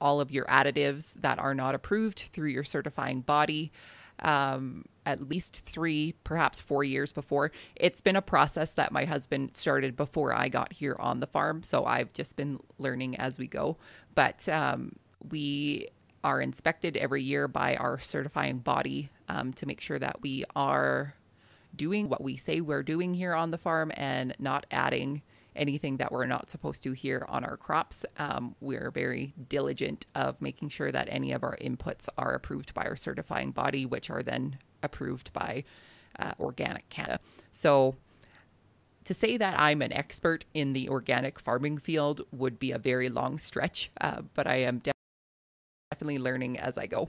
all 0.00 0.22
of 0.22 0.30
your 0.30 0.46
additives 0.46 1.12
that 1.20 1.38
are 1.38 1.54
not 1.54 1.74
approved 1.74 2.18
through 2.18 2.48
your 2.48 2.64
certifying 2.64 3.20
body. 3.20 3.72
Um, 4.20 4.86
at 5.04 5.28
least 5.28 5.66
three, 5.66 6.14
perhaps 6.24 6.62
four 6.62 6.82
years 6.82 7.12
before. 7.12 7.52
It's 7.76 8.00
been 8.00 8.16
a 8.16 8.22
process 8.22 8.72
that 8.72 8.90
my 8.90 9.04
husband 9.04 9.54
started 9.54 9.96
before 9.96 10.32
I 10.32 10.48
got 10.48 10.72
here 10.72 10.96
on 10.98 11.20
the 11.20 11.26
farm. 11.26 11.62
So 11.62 11.84
I've 11.84 12.14
just 12.14 12.38
been 12.38 12.58
learning 12.78 13.16
as 13.16 13.38
we 13.38 13.48
go. 13.48 13.76
But 14.14 14.48
um, 14.48 14.96
we 15.28 15.88
are 16.24 16.40
inspected 16.40 16.96
every 16.96 17.22
year 17.22 17.46
by 17.46 17.76
our 17.76 17.98
certifying 18.00 18.58
body 18.58 19.10
um, 19.28 19.52
to 19.52 19.66
make 19.66 19.80
sure 19.80 19.98
that 19.98 20.22
we 20.22 20.44
are 20.56 21.14
doing 21.76 22.08
what 22.08 22.22
we 22.22 22.36
say 22.36 22.60
we're 22.60 22.82
doing 22.82 23.14
here 23.14 23.34
on 23.34 23.50
the 23.50 23.58
farm 23.58 23.92
and 23.94 24.34
not 24.38 24.66
adding 24.70 25.22
anything 25.54 25.98
that 25.98 26.10
we're 26.10 26.26
not 26.26 26.50
supposed 26.50 26.82
to 26.82 26.92
here 26.92 27.24
on 27.28 27.44
our 27.44 27.56
crops. 27.56 28.04
Um, 28.18 28.56
we're 28.60 28.90
very 28.90 29.34
diligent 29.48 30.06
of 30.14 30.40
making 30.40 30.70
sure 30.70 30.90
that 30.90 31.08
any 31.10 31.32
of 31.32 31.44
our 31.44 31.56
inputs 31.58 32.08
are 32.18 32.34
approved 32.34 32.74
by 32.74 32.84
our 32.84 32.96
certifying 32.96 33.52
body, 33.52 33.86
which 33.86 34.10
are 34.10 34.22
then 34.22 34.58
approved 34.82 35.32
by 35.32 35.64
uh, 36.18 36.32
Organic 36.40 36.88
Canada. 36.88 37.20
So 37.52 37.94
to 39.04 39.14
say 39.14 39.36
that 39.36 39.58
I'm 39.58 39.82
an 39.82 39.92
expert 39.92 40.44
in 40.54 40.72
the 40.72 40.88
organic 40.88 41.38
farming 41.38 41.78
field 41.78 42.22
would 42.32 42.58
be 42.58 42.72
a 42.72 42.78
very 42.78 43.08
long 43.08 43.38
stretch, 43.38 43.90
uh, 44.00 44.22
but 44.34 44.46
I 44.46 44.56
am 44.56 44.78
definitely 46.04 46.22
learning 46.22 46.58
as 46.58 46.76
I 46.76 46.86
go. 46.86 47.08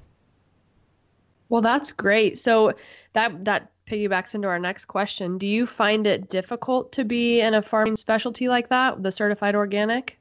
Well, 1.50 1.62
that's 1.62 1.92
great. 1.92 2.38
So 2.38 2.74
that 3.14 3.46
that 3.46 3.72
piggybacks 3.86 4.34
into 4.34 4.48
our 4.48 4.58
next 4.58 4.86
question. 4.86 5.38
Do 5.38 5.46
you 5.46 5.68
find 5.68 6.08
it 6.08 6.30
difficult 6.30 6.92
to 6.94 7.04
be 7.04 7.42
in 7.42 7.54
a 7.54 7.62
farming 7.62 7.98
specialty 7.98 8.48
like 8.48 8.70
that, 8.70 9.04
the 9.04 9.12
certified 9.12 9.56
organic? 9.56 10.18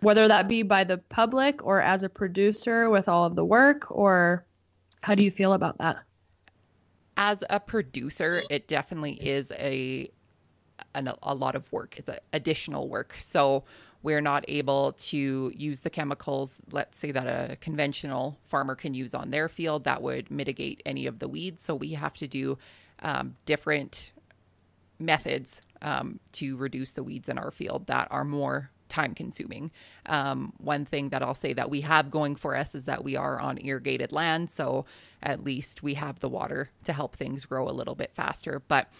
Whether 0.00 0.28
that 0.28 0.46
be 0.48 0.62
by 0.62 0.84
the 0.84 0.98
public 0.98 1.64
or 1.64 1.80
as 1.80 2.02
a 2.02 2.08
producer 2.08 2.90
with 2.90 3.08
all 3.08 3.24
of 3.24 3.34
the 3.34 3.44
work, 3.44 3.90
or 3.90 4.44
how 5.00 5.14
do 5.14 5.24
you 5.24 5.30
feel 5.30 5.54
about 5.54 5.78
that? 5.78 5.96
As 7.16 7.42
a 7.50 7.58
producer, 7.58 8.42
it 8.50 8.68
definitely 8.68 9.14
is 9.14 9.50
a 9.52 10.10
an, 10.94 11.10
a 11.22 11.34
lot 11.34 11.54
of 11.54 11.72
work. 11.72 11.98
It's 11.98 12.08
a, 12.08 12.18
additional 12.32 12.88
work. 12.88 13.16
So 13.18 13.64
we're 14.02 14.20
not 14.20 14.44
able 14.48 14.92
to 14.92 15.52
use 15.54 15.80
the 15.80 15.90
chemicals, 15.90 16.56
let's 16.70 16.98
say 16.98 17.10
that 17.10 17.26
a 17.26 17.56
conventional 17.56 18.38
farmer 18.44 18.74
can 18.74 18.94
use 18.94 19.14
on 19.14 19.30
their 19.30 19.48
field 19.48 19.84
that 19.84 20.02
would 20.02 20.30
mitigate 20.30 20.82
any 20.86 21.06
of 21.06 21.18
the 21.18 21.28
weeds. 21.28 21.64
So 21.64 21.74
we 21.74 21.92
have 21.92 22.14
to 22.14 22.28
do 22.28 22.58
um, 23.00 23.36
different 23.44 24.12
methods 24.98 25.62
um, 25.82 26.20
to 26.32 26.56
reduce 26.56 26.92
the 26.92 27.02
weeds 27.02 27.28
in 27.28 27.38
our 27.38 27.50
field 27.50 27.86
that 27.86 28.08
are 28.10 28.24
more 28.24 28.70
time 28.88 29.14
consuming. 29.14 29.70
Um, 30.06 30.52
one 30.58 30.84
thing 30.84 31.10
that 31.10 31.22
I'll 31.22 31.34
say 31.34 31.52
that 31.52 31.70
we 31.70 31.82
have 31.82 32.10
going 32.10 32.36
for 32.36 32.56
us 32.56 32.74
is 32.74 32.86
that 32.86 33.04
we 33.04 33.16
are 33.16 33.38
on 33.38 33.58
irrigated 33.62 34.12
land. 34.12 34.50
So 34.50 34.86
at 35.22 35.44
least 35.44 35.82
we 35.82 35.94
have 35.94 36.20
the 36.20 36.28
water 36.28 36.70
to 36.84 36.92
help 36.92 37.16
things 37.16 37.44
grow 37.44 37.68
a 37.68 37.70
little 37.70 37.94
bit 37.94 38.14
faster. 38.14 38.62
But 38.66 38.90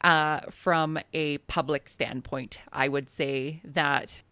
uh, 0.00 0.40
from 0.50 0.98
a 1.12 1.38
public 1.38 1.88
standpoint, 1.88 2.60
I 2.72 2.88
would 2.88 3.08
say 3.08 3.60
that 3.64 4.22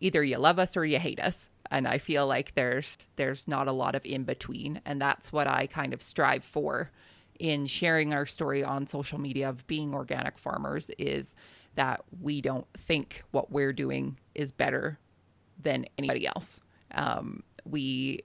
either 0.00 0.22
you 0.22 0.38
love 0.38 0.58
us 0.58 0.76
or 0.76 0.84
you 0.84 0.98
hate 0.98 1.20
us. 1.20 1.50
And 1.70 1.86
I 1.86 1.98
feel 1.98 2.26
like 2.26 2.54
there's 2.54 2.96
there's 3.16 3.46
not 3.46 3.68
a 3.68 3.72
lot 3.72 3.94
of 3.94 4.04
in 4.06 4.24
between, 4.24 4.80
and 4.86 5.00
that's 5.00 5.32
what 5.32 5.46
I 5.46 5.66
kind 5.66 5.92
of 5.92 6.00
strive 6.00 6.44
for 6.44 6.90
in 7.38 7.66
sharing 7.66 8.12
our 8.14 8.26
story 8.26 8.64
on 8.64 8.86
social 8.86 9.20
media 9.20 9.48
of 9.48 9.66
being 9.66 9.94
organic 9.94 10.38
farmers 10.38 10.90
is 10.98 11.36
that 11.74 12.02
we 12.20 12.40
don't 12.40 12.66
think 12.76 13.22
what 13.30 13.52
we're 13.52 13.72
doing 13.72 14.18
is 14.34 14.50
better 14.50 14.98
than 15.62 15.86
anybody 15.96 16.26
else. 16.26 16.60
Um, 16.92 17.42
we 17.64 18.24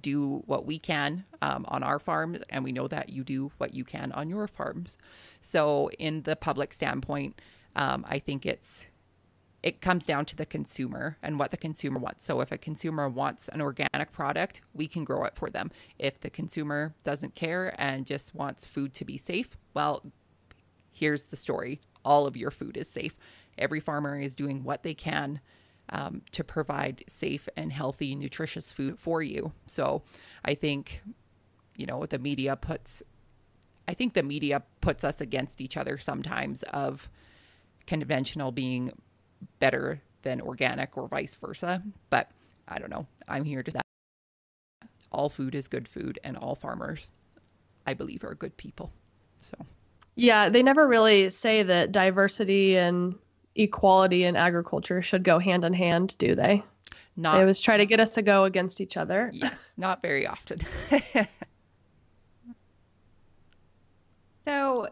do 0.00 0.42
what 0.46 0.66
we 0.66 0.78
can 0.78 1.24
um, 1.42 1.64
on 1.68 1.82
our 1.82 1.98
farms, 1.98 2.40
and 2.50 2.64
we 2.64 2.72
know 2.72 2.88
that 2.88 3.08
you 3.08 3.24
do 3.24 3.50
what 3.58 3.74
you 3.74 3.84
can 3.84 4.12
on 4.12 4.28
your 4.28 4.46
farms. 4.46 4.98
So, 5.40 5.90
in 5.98 6.22
the 6.22 6.36
public 6.36 6.72
standpoint, 6.72 7.40
um, 7.76 8.04
I 8.08 8.18
think 8.18 8.46
it's 8.46 8.86
it 9.64 9.80
comes 9.80 10.04
down 10.04 10.26
to 10.26 10.36
the 10.36 10.44
consumer 10.44 11.16
and 11.22 11.38
what 11.38 11.50
the 11.50 11.56
consumer 11.56 11.98
wants. 11.98 12.26
So, 12.26 12.42
if 12.42 12.52
a 12.52 12.58
consumer 12.58 13.08
wants 13.08 13.48
an 13.48 13.62
organic 13.62 14.12
product, 14.12 14.60
we 14.74 14.86
can 14.86 15.04
grow 15.04 15.24
it 15.24 15.34
for 15.34 15.48
them. 15.48 15.70
If 15.98 16.20
the 16.20 16.28
consumer 16.28 16.94
doesn't 17.02 17.34
care 17.34 17.74
and 17.78 18.04
just 18.04 18.34
wants 18.34 18.66
food 18.66 18.92
to 18.92 19.06
be 19.06 19.16
safe, 19.16 19.56
well, 19.72 20.02
here's 20.92 21.24
the 21.24 21.36
story 21.36 21.80
all 22.04 22.26
of 22.26 22.36
your 22.36 22.50
food 22.50 22.76
is 22.76 22.90
safe. 22.90 23.16
Every 23.56 23.80
farmer 23.80 24.20
is 24.20 24.36
doing 24.36 24.64
what 24.64 24.82
they 24.82 24.92
can 24.92 25.40
um, 25.88 26.20
to 26.32 26.44
provide 26.44 27.02
safe 27.06 27.48
and 27.56 27.72
healthy, 27.72 28.14
nutritious 28.14 28.70
food 28.70 28.98
for 28.98 29.22
you. 29.22 29.52
So 29.66 30.02
I 30.44 30.54
think, 30.54 31.00
you 31.74 31.86
know, 31.86 32.04
the 32.04 32.18
media 32.18 32.56
puts, 32.56 33.02
I 33.88 33.94
think 33.94 34.12
the 34.12 34.22
media 34.22 34.62
puts 34.82 35.04
us 35.04 35.22
against 35.22 35.62
each 35.62 35.78
other 35.78 35.96
sometimes 35.96 36.62
of 36.64 37.08
conventional 37.86 38.52
being 38.52 38.92
better 39.58 40.00
than 40.22 40.40
organic 40.40 40.96
or 40.96 41.08
vice 41.08 41.34
versa. 41.34 41.82
But 42.10 42.30
I 42.68 42.78
don't 42.78 42.90
know. 42.90 43.06
I'm 43.28 43.44
here 43.44 43.62
to 43.62 43.70
that. 43.72 43.82
All 45.12 45.28
food 45.28 45.54
is 45.54 45.68
good 45.68 45.86
food, 45.86 46.18
and 46.24 46.36
all 46.36 46.54
farmers, 46.54 47.12
I 47.86 47.94
believe, 47.94 48.24
are 48.24 48.34
good 48.34 48.56
people. 48.56 48.92
So. 49.38 49.54
Yeah, 50.16 50.48
they 50.48 50.62
never 50.62 50.86
really 50.88 51.30
say 51.30 51.62
that 51.62 51.92
diversity 51.92 52.76
and 52.76 53.14
equality 53.54 54.24
in 54.24 54.34
agriculture 54.36 55.02
should 55.02 55.22
go 55.22 55.38
hand 55.38 55.64
in 55.64 55.72
hand, 55.72 56.16
do 56.18 56.34
they? 56.34 56.64
Not. 57.16 57.34
They 57.34 57.40
always 57.42 57.60
try 57.60 57.76
to 57.76 57.86
get 57.86 58.00
us 58.00 58.14
to 58.14 58.22
go 58.22 58.44
against 58.44 58.80
each 58.80 58.96
other. 58.96 59.30
Yes, 59.32 59.74
not 59.76 60.02
very 60.02 60.26
often. 60.26 60.60
so, 64.44 64.88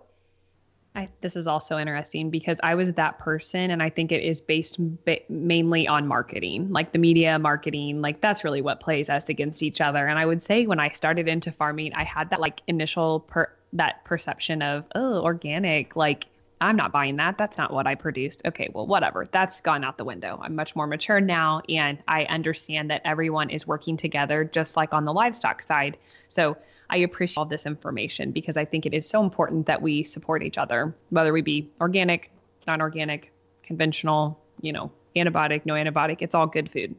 I, 0.95 1.09
this 1.23 1.37
is 1.37 1.47
also 1.47 1.79
interesting 1.79 2.29
because 2.29 2.59
I 2.63 2.75
was 2.75 2.93
that 2.93 3.19
person, 3.19 3.71
and 3.71 3.83
I 3.83 3.89
think 3.89 4.13
it 4.13 4.23
is 4.23 4.43
based 4.43 4.77
ba- 5.05 5.21
mainly 5.29 5.89
on 5.89 6.07
marketing, 6.07 6.71
like 6.71 6.93
the 6.93 6.99
media 6.99 7.39
marketing. 7.39 8.03
Like 8.03 8.21
that's 8.21 8.45
really 8.45 8.61
what 8.61 8.81
plays 8.81 9.09
us 9.09 9.31
against 9.31 9.63
each 9.63 9.81
other. 9.81 10.07
And 10.07 10.19
I 10.19 10.27
would 10.27 10.43
say 10.43 10.67
when 10.67 10.81
I 10.81 10.91
started 10.91 11.29
into 11.29 11.51
farming, 11.51 11.95
I 11.95 12.05
had 12.05 12.29
that 12.31 12.41
like 12.41 12.61
initial 12.67 13.21
per 13.21 13.51
that 13.73 14.05
perception 14.05 14.61
of 14.61 14.85
oh 14.95 15.23
organic, 15.23 15.97
like 15.97 16.27
I'm 16.61 16.77
not 16.77 16.93
buying 16.93 17.17
that. 17.17 17.39
That's 17.39 17.59
not 17.59 17.73
what 17.73 17.87
I 17.87 17.95
produced. 17.95 18.43
Okay, 18.45 18.69
well, 18.73 18.87
whatever. 18.87 19.27
That's 19.33 19.61
gone 19.63 19.83
out 19.85 19.97
the 19.97 20.05
window. 20.05 20.39
I'm 20.43 20.55
much 20.55 20.77
more 20.77 20.87
mature 20.87 21.21
now, 21.21 21.63
and 21.69 21.99
I 22.07 22.25
understand 22.27 22.91
that 22.91 23.03
everyone 23.05 23.51
is 23.51 23.67
working 23.67 23.97
together, 23.97 24.45
just 24.45 24.77
like 24.77 24.93
on 24.93 25.05
the 25.05 25.13
livestock 25.13 25.63
side. 25.63 25.97
So 26.29 26.57
I 26.93 26.99
appreciate 26.99 27.39
all 27.39 27.45
this 27.47 27.67
information 27.67 28.31
because 28.31 28.57
I 28.57 28.65
think 28.65 28.87
it 28.87 28.95
is 28.95 29.09
so 29.09 29.23
important 29.23 29.67
that 29.67 29.83
we 29.83 30.05
support 30.05 30.43
each 30.43 30.59
other, 30.59 30.95
whether 31.11 31.33
we 31.33 31.41
be 31.41 31.71
organic, 31.81 32.31
non 32.67 32.81
organic, 32.81 33.33
conventional, 33.65 34.39
you 34.61 34.73
know, 34.73 34.93
antibiotic, 35.17 35.67
no 35.67 35.75
antibiotic. 35.75 36.19
It's 36.21 36.35
all 36.35 36.47
good 36.47 36.71
food. 36.71 36.95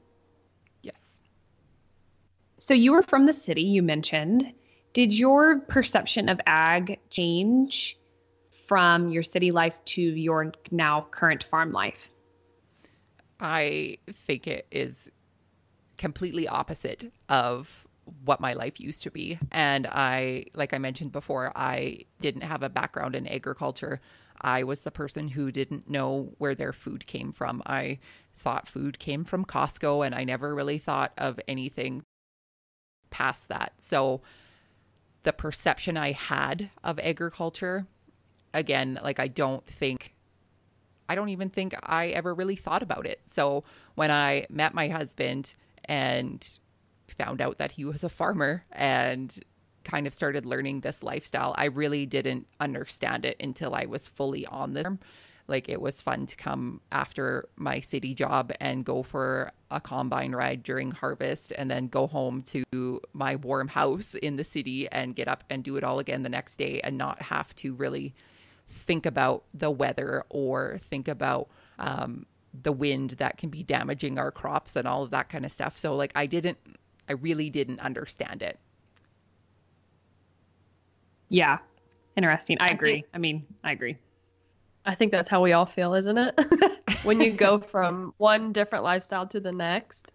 Yes. 0.81 1.21
So 2.57 2.73
you 2.73 2.91
were 2.91 3.03
from 3.03 3.25
the 3.25 3.33
city, 3.33 3.62
you 3.62 3.81
mentioned. 3.81 4.51
Did 4.93 5.13
your 5.13 5.59
perception 5.59 6.27
of 6.29 6.41
ag 6.45 7.00
change? 7.09 7.97
from 8.67 9.09
your 9.09 9.23
city 9.23 9.51
life 9.51 9.75
to 9.85 10.01
your 10.01 10.51
now 10.71 11.05
current 11.12 11.43
farm 11.43 11.71
life? 11.71 12.09
I 13.39 13.97
think 14.12 14.47
it 14.47 14.65
is 14.71 15.12
completely 15.97 16.47
opposite 16.47 17.12
of 17.29 17.82
what 18.25 18.39
my 18.39 18.53
life 18.53 18.79
used 18.79 19.03
to 19.03 19.12
be. 19.12 19.39
And 19.51 19.88
I, 19.88 20.45
like 20.53 20.74
I 20.74 20.77
mentioned 20.77 21.12
before, 21.12 21.51
I 21.55 22.05
didn't 22.22 22.41
have 22.41 22.63
a 22.63 22.69
background 22.69 23.15
in 23.15 23.27
agriculture. 23.27 24.01
I 24.41 24.63
was 24.63 24.81
the 24.81 24.91
person 24.91 25.29
who 25.29 25.51
didn't 25.51 25.89
know 25.89 26.33
where 26.38 26.55
their 26.55 26.74
food 26.74 27.05
came 27.05 27.31
from. 27.31 27.62
I 27.65 28.00
thought 28.38 28.67
food 28.67 29.00
came 29.00 29.24
from 29.24 29.45
Costco, 29.45 30.05
and 30.05 30.13
I 30.13 30.24
never 30.24 30.53
really 30.53 30.79
thought 30.79 31.13
of 31.17 31.39
anything 31.48 32.03
past 33.10 33.48
that. 33.48 33.74
So 33.77 34.22
the 35.24 35.33
perception 35.33 35.98
I 35.98 36.12
had 36.12 36.72
of 36.83 37.00
agriculture 37.00 37.88
again, 38.53 39.00
like 39.01 39.19
I 39.19 39.27
don't 39.27 39.65
think 39.65 40.13
I 41.10 41.15
don't 41.15 41.29
even 41.29 41.50
think 41.50 41.75
I 41.83 42.07
ever 42.07 42.33
really 42.33 42.55
thought 42.55 42.81
about 42.81 43.05
it. 43.05 43.22
So 43.27 43.63
when 43.95 44.10
I 44.10 44.45
met 44.50 44.74
my 44.74 44.88
husband 44.88 45.53
and 45.86 46.57
found 47.07 47.41
out 47.41 47.57
that 47.57 47.74
he 47.74 47.86
was 47.86 48.03
a 48.03 48.10
farmer 48.10 48.65
and 48.72 49.43
kind 49.83 50.07
of 50.07 50.13
started 50.13 50.45
learning 50.45 50.81
this 50.81 51.03
lifestyle, 51.03 51.53
I 51.57 51.65
really 51.65 52.05
didn't 52.05 52.48
understand 52.60 53.25
it 53.25 53.38
until 53.39 53.75
I 53.75 53.86
was 53.86 54.07
fully 54.07 54.45
on 54.45 54.74
this. 54.74 54.88
Like 55.48 55.67
it 55.67 55.81
was 55.81 56.01
fun 56.01 56.25
to 56.27 56.36
come 56.38 56.79
after 56.91 57.50
my 57.57 57.81
city 57.81 58.13
job 58.13 58.53
and 58.62 58.86
go 58.86 59.03
for 59.03 59.51
a 59.69 59.81
combine 59.81 60.31
ride 60.31 60.63
during 60.63 60.91
harvest 60.91 61.51
and 61.57 61.69
then 61.69 61.88
go 61.88 62.07
home 62.07 62.43
to 62.43 63.01
my 63.12 63.36
warm 63.36 63.67
house 63.67 64.15
in 64.15 64.38
the 64.38 64.43
city 64.45 64.89
and 64.89 65.15
get 65.15 65.27
up 65.27 65.43
and 65.50 65.63
do 65.63 65.75
it 65.75 65.83
all 65.83 66.00
again 66.00 66.24
the 66.24 66.29
next 66.29 66.55
day 66.55 66.79
and 66.81 66.98
not 66.98 67.22
have 67.24 67.53
to 67.55 67.74
really 67.74 68.15
think 68.69 69.05
about 69.05 69.43
the 69.53 69.69
weather 69.69 70.24
or 70.29 70.79
think 70.89 71.10
about 71.10 71.50
um, 71.77 72.25
the 72.62 72.72
wind 72.72 73.12
that 73.12 73.38
can 73.38 73.50
be 73.50 73.63
damaging 73.63 74.17
our 74.17 74.31
crops 74.31 74.75
and 74.75 74.88
all 74.88 75.03
of 75.03 75.12
that 75.12 75.29
kind 75.29 75.45
of 75.45 75.51
stuff. 75.51 75.77
So, 75.77 75.95
like, 75.95 76.12
I 76.15 76.25
didn't, 76.25 76.57
I 77.10 77.13
really 77.13 77.50
didn't 77.50 77.79
understand 77.79 78.41
it. 78.41 78.60
Yeah. 81.29 81.60
Interesting. 82.15 82.57
I, 82.60 82.67
I 82.67 82.69
agree. 82.69 82.91
Think, 82.91 83.05
I 83.13 83.17
mean, 83.17 83.45
I 83.63 83.72
agree. 83.72 83.98
I 84.86 84.95
think 84.95 85.12
that's 85.12 85.29
how 85.29 85.41
we 85.41 85.53
all 85.53 85.65
feel, 85.65 85.93
isn't 85.93 86.17
it? 86.17 86.39
when 87.03 87.19
you 87.19 87.31
go 87.31 87.60
from 87.60 88.13
one 88.17 88.51
different 88.51 88.83
lifestyle 88.83 89.27
to 89.27 89.39
the 89.39 89.51
next. 89.51 90.12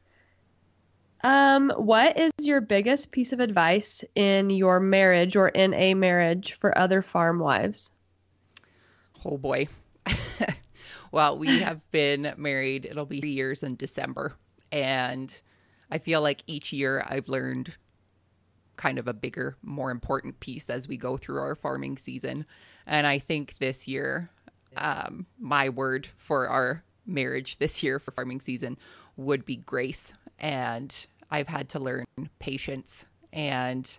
Um, 1.25 1.73
what 1.77 2.17
is 2.17 2.31
your 2.41 2.61
biggest 2.61 3.11
piece 3.11 3.33
of 3.33 3.41
advice 3.41 4.05
in 4.15 4.51
your 4.51 4.79
marriage 4.79 5.35
or 5.35 5.49
in 5.49 5.75
a 5.75 5.95
marriage 5.95 6.53
for 6.53 6.77
other 6.79 7.03
farm 7.03 7.41
wives? 7.41 7.91
Oh 9.25 9.37
boy. 9.37 9.69
Well, 11.11 11.39
we 11.39 11.61
have 11.61 11.81
been 11.91 12.35
married, 12.37 12.85
it'll 12.85 13.07
be 13.07 13.21
three 13.21 13.33
years 13.33 13.63
in 13.63 13.77
December. 13.77 14.37
And 14.71 15.35
I 15.91 15.99
feel 15.99 16.21
like 16.21 16.43
each 16.47 16.73
year 16.73 17.05
I've 17.07 17.29
learned 17.29 17.75
kind 18.77 18.99
of 18.99 19.09
a 19.09 19.13
bigger, 19.13 19.57
more 19.63 19.91
important 19.91 20.41
piece 20.41 20.71
as 20.71 20.87
we 20.87 20.97
go 20.97 21.17
through 21.17 21.39
our 21.39 21.55
farming 21.55 21.99
season. 21.99 22.47
And 22.87 23.07
I 23.07 23.19
think 23.19 23.57
this 23.59 23.89
year, 23.89 24.31
um, 24.77 25.27
my 25.39 25.69
word 25.69 26.09
for 26.17 26.49
our 26.49 26.85
marriage 27.05 27.59
this 27.59 27.83
year 27.83 27.99
for 27.99 28.13
farming 28.13 28.41
season 28.41 28.79
would 29.17 29.45
be 29.45 29.57
grace. 29.57 30.13
And 30.39 30.95
I've 31.31 31.49
had 31.49 31.69
to 31.71 31.81
learn 31.81 32.07
patience 32.39 33.07
and 33.33 33.99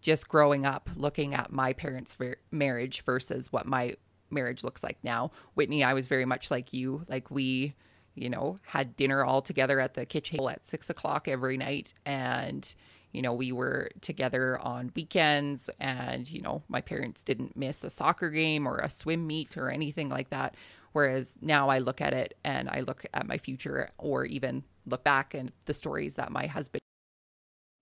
just 0.00 0.28
growing 0.28 0.66
up 0.66 0.90
looking 0.94 1.34
at 1.34 1.50
my 1.50 1.72
parents' 1.72 2.16
marriage 2.50 3.00
versus 3.02 3.50
what 3.50 3.66
my 3.66 3.94
marriage 4.30 4.62
looks 4.62 4.82
like 4.82 4.98
now. 5.02 5.30
Whitney, 5.54 5.82
I 5.82 5.94
was 5.94 6.06
very 6.06 6.26
much 6.26 6.50
like 6.50 6.72
you. 6.72 7.06
Like 7.08 7.30
we, 7.30 7.74
you 8.14 8.30
know, 8.30 8.58
had 8.62 8.96
dinner 8.96 9.24
all 9.24 9.42
together 9.42 9.80
at 9.80 9.94
the 9.94 10.06
kitchen 10.06 10.40
at 10.48 10.66
six 10.66 10.90
o'clock 10.90 11.28
every 11.28 11.56
night. 11.56 11.94
And, 12.06 12.74
you 13.12 13.22
know, 13.22 13.32
we 13.32 13.52
were 13.52 13.90
together 14.00 14.58
on 14.60 14.92
weekends. 14.94 15.68
And, 15.80 16.30
you 16.30 16.40
know, 16.40 16.62
my 16.68 16.80
parents 16.80 17.24
didn't 17.24 17.56
miss 17.56 17.84
a 17.84 17.90
soccer 17.90 18.30
game 18.30 18.66
or 18.66 18.78
a 18.78 18.90
swim 18.90 19.26
meet 19.26 19.56
or 19.56 19.70
anything 19.70 20.08
like 20.08 20.30
that. 20.30 20.54
Whereas 20.92 21.36
now 21.40 21.68
I 21.68 21.78
look 21.80 22.00
at 22.00 22.14
it 22.14 22.38
and 22.44 22.68
I 22.68 22.80
look 22.80 23.04
at 23.12 23.26
my 23.26 23.38
future 23.38 23.90
or 23.98 24.24
even 24.24 24.62
look 24.86 25.02
back 25.02 25.34
and 25.34 25.50
the 25.64 25.74
stories 25.74 26.14
that 26.14 26.30
my 26.30 26.46
husband 26.46 26.80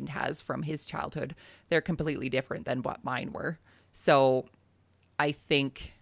has 0.09 0.41
from 0.41 0.63
his 0.63 0.85
childhood, 0.85 1.35
they're 1.69 1.83
completely 1.83 2.29
different 2.29 2.65
than 2.65 2.83
what 2.83 3.05
mine 3.05 3.33
were. 3.33 3.59
So 3.93 4.47
I 5.19 5.33
think 5.33 5.93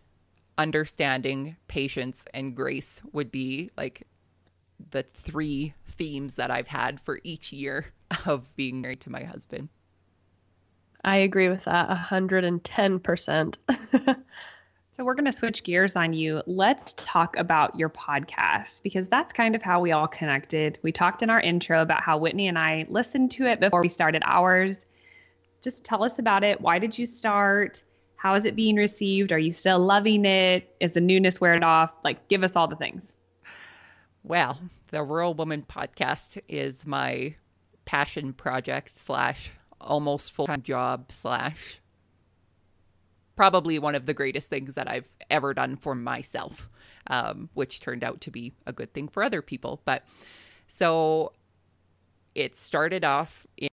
understanding 0.57 1.57
patience 1.69 2.27
and 2.33 2.55
grace 2.55 3.01
would 3.13 3.33
be 3.33 3.71
like 3.77 4.07
the 4.91 5.03
three 5.15 5.75
themes 5.87 6.35
that 6.37 6.51
I've 6.51 6.69
had 6.69 7.01
for 7.01 7.21
each 7.25 7.53
year 7.53 7.87
of 8.27 8.55
being 8.57 8.81
married 8.81 9.01
to 9.03 9.11
my 9.11 9.25
husband. 9.25 9.69
I 11.03 11.17
agree 11.19 11.49
with 11.49 11.65
that 11.65 11.89
110%. 11.89 13.57
So 15.01 15.05
we're 15.05 15.15
going 15.15 15.25
to 15.25 15.33
switch 15.33 15.65
gears 15.65 15.97
on 15.97 16.13
you. 16.13 16.43
Let's 16.47 16.93
talk 16.99 17.35
about 17.39 17.75
your 17.75 17.89
podcast 17.89 18.83
because 18.83 19.09
that's 19.09 19.33
kind 19.33 19.55
of 19.55 19.63
how 19.63 19.81
we 19.81 19.93
all 19.93 20.07
connected. 20.07 20.79
We 20.83 20.93
talked 20.93 21.23
in 21.23 21.31
our 21.31 21.41
intro 21.41 21.81
about 21.81 22.03
how 22.03 22.19
Whitney 22.19 22.49
and 22.49 22.59
I 22.59 22.85
listened 22.91 23.31
to 23.31 23.47
it 23.47 23.61
before 23.61 23.81
we 23.81 23.89
started 23.89 24.23
ours. 24.27 24.85
Just 25.63 25.87
tell 25.87 26.05
us 26.05 26.19
about 26.19 26.45
it. 26.45 26.61
Why 26.61 26.79
did 26.79 26.99
you 26.99 27.07
start? 27.07 27.83
How 28.17 28.35
is 28.35 28.45
it 28.45 28.55
being 28.55 28.77
received? 28.77 29.33
Are 29.33 29.39
you 29.39 29.53
still 29.53 29.79
loving 29.79 30.27
it? 30.27 30.77
Is 30.81 30.93
the 30.93 31.01
newness 31.01 31.41
wearing 31.41 31.63
off? 31.63 31.93
Like, 32.05 32.29
give 32.29 32.43
us 32.43 32.55
all 32.55 32.69
the 32.69 32.77
things. 32.77 33.17
Well, 34.23 34.61
the 34.89 35.03
Rural 35.03 35.35
Woman 35.35 35.65
podcast 35.67 36.39
is 36.47 36.87
my 36.87 37.37
passion 37.85 38.33
project 38.33 38.97
slash 38.97 39.51
almost 39.81 40.33
full 40.33 40.47
time 40.47 40.63
job 40.63 41.11
slash 41.11 41.81
probably 43.35 43.79
one 43.79 43.95
of 43.95 44.05
the 44.05 44.13
greatest 44.13 44.51
things 44.51 44.75
that 44.75 44.91
I've 44.91 45.09
ever 45.31 45.55
done 45.55 45.77
for 45.77 45.95
myself, 45.95 46.69
um, 47.07 47.49
which 47.55 47.81
turned 47.81 48.05
out 48.05 48.21
to 48.23 48.31
be 48.31 48.53
a 48.67 48.73
good 48.75 48.93
thing 48.93 49.09
for 49.09 49.23
other 49.23 49.41
people. 49.41 49.81
But 49.87 50.05
so 50.69 51.33
it 52.35 52.57
started 52.57 53.05
off 53.05 53.47
in, 53.57 53.69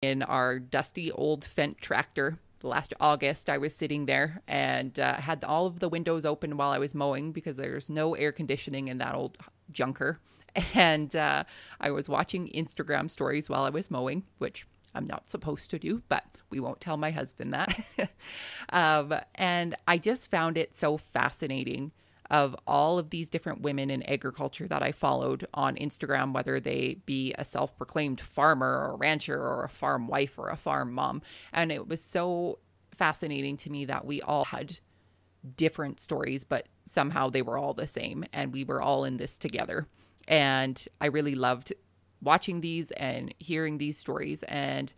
in 0.00 0.22
our 0.22 0.58
dusty 0.58 1.12
old 1.12 1.42
Fendt 1.42 1.78
tractor. 1.80 2.38
Last 2.64 2.94
August, 3.00 3.48
I 3.50 3.58
was 3.58 3.74
sitting 3.74 4.06
there 4.06 4.42
and 4.46 4.98
uh, 4.98 5.14
had 5.14 5.44
all 5.44 5.66
of 5.66 5.80
the 5.80 5.88
windows 5.88 6.24
open 6.24 6.56
while 6.56 6.70
I 6.70 6.78
was 6.78 6.94
mowing 6.94 7.32
because 7.32 7.56
there's 7.56 7.90
no 7.90 8.14
air 8.14 8.32
conditioning 8.32 8.88
in 8.88 8.98
that 8.98 9.14
old 9.14 9.38
junker. 9.70 10.20
And 10.74 11.16
uh, 11.16 11.44
I 11.80 11.92
was 11.92 12.10
watching 12.10 12.50
Instagram 12.54 13.10
stories 13.10 13.48
while 13.48 13.64
I 13.64 13.70
was 13.70 13.90
mowing, 13.90 14.24
which 14.36 14.66
I'm 14.94 15.06
not 15.06 15.30
supposed 15.30 15.70
to 15.70 15.78
do, 15.78 16.02
but 16.10 16.24
we 16.50 16.60
won't 16.60 16.78
tell 16.78 16.98
my 16.98 17.10
husband 17.10 17.54
that. 17.54 18.10
um, 18.70 19.14
and 19.34 19.74
I 19.88 19.96
just 19.96 20.30
found 20.30 20.58
it 20.58 20.76
so 20.76 20.98
fascinating 20.98 21.92
of 22.32 22.56
all 22.66 22.98
of 22.98 23.10
these 23.10 23.28
different 23.28 23.60
women 23.60 23.90
in 23.90 24.02
agriculture 24.04 24.66
that 24.66 24.82
I 24.82 24.90
followed 24.90 25.46
on 25.52 25.76
Instagram, 25.76 26.32
whether 26.32 26.58
they 26.58 26.96
be 27.04 27.34
a 27.36 27.44
self 27.44 27.76
proclaimed 27.76 28.22
farmer 28.22 28.88
or 28.88 28.94
a 28.94 28.96
rancher 28.96 29.38
or 29.38 29.64
a 29.64 29.68
farm 29.68 30.08
wife 30.08 30.38
or 30.38 30.48
a 30.48 30.56
farm 30.56 30.92
mom. 30.92 31.20
And 31.52 31.70
it 31.70 31.86
was 31.86 32.02
so 32.02 32.58
fascinating 32.96 33.58
to 33.58 33.70
me 33.70 33.84
that 33.84 34.06
we 34.06 34.22
all 34.22 34.46
had 34.46 34.80
different 35.56 36.00
stories, 36.00 36.42
but 36.42 36.68
somehow 36.86 37.28
they 37.28 37.42
were 37.42 37.58
all 37.58 37.74
the 37.74 37.86
same 37.86 38.24
and 38.32 38.52
we 38.52 38.64
were 38.64 38.80
all 38.80 39.04
in 39.04 39.18
this 39.18 39.36
together. 39.36 39.86
And 40.26 40.82
I 41.02 41.06
really 41.06 41.34
loved 41.34 41.74
watching 42.22 42.62
these 42.62 42.92
and 42.92 43.34
hearing 43.40 43.76
these 43.76 43.98
stories 43.98 44.42
and 44.44 44.94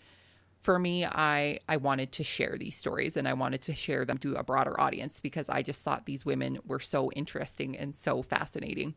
for 0.64 0.78
me 0.78 1.04
i 1.04 1.58
i 1.68 1.76
wanted 1.76 2.10
to 2.10 2.24
share 2.24 2.56
these 2.58 2.76
stories 2.76 3.16
and 3.16 3.28
i 3.28 3.34
wanted 3.34 3.60
to 3.60 3.74
share 3.74 4.04
them 4.04 4.16
to 4.16 4.34
a 4.34 4.42
broader 4.42 4.78
audience 4.80 5.20
because 5.20 5.48
i 5.50 5.62
just 5.62 5.82
thought 5.82 6.06
these 6.06 6.24
women 6.24 6.58
were 6.66 6.80
so 6.80 7.12
interesting 7.12 7.76
and 7.76 7.94
so 7.94 8.22
fascinating 8.22 8.94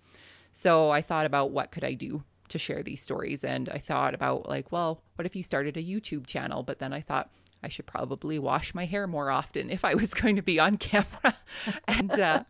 so 0.53 0.89
i 0.89 1.01
thought 1.01 1.25
about 1.25 1.51
what 1.51 1.71
could 1.71 1.83
i 1.83 1.93
do 1.93 2.23
to 2.47 2.57
share 2.57 2.81
these 2.81 3.01
stories 3.01 3.43
and 3.43 3.67
i 3.69 3.77
thought 3.77 4.13
about 4.15 4.47
like 4.47 4.71
well 4.71 5.03
what 5.15 5.25
if 5.25 5.35
you 5.35 5.43
started 5.43 5.75
a 5.75 5.83
youtube 5.83 6.25
channel 6.25 6.63
but 6.63 6.79
then 6.79 6.93
i 6.93 7.01
thought 7.01 7.29
I 7.63 7.69
should 7.69 7.87
probably 7.87 8.37
wash 8.37 8.75
my 8.75 8.85
hair 8.85 9.07
more 9.07 9.31
often 9.31 9.71
if 9.71 9.83
I 9.83 9.95
was 9.95 10.13
going 10.21 10.35
to 10.35 10.43
be 10.43 10.59
on 10.59 10.77
camera. 10.77 11.35
and 11.87 12.11
uh, 12.19 12.43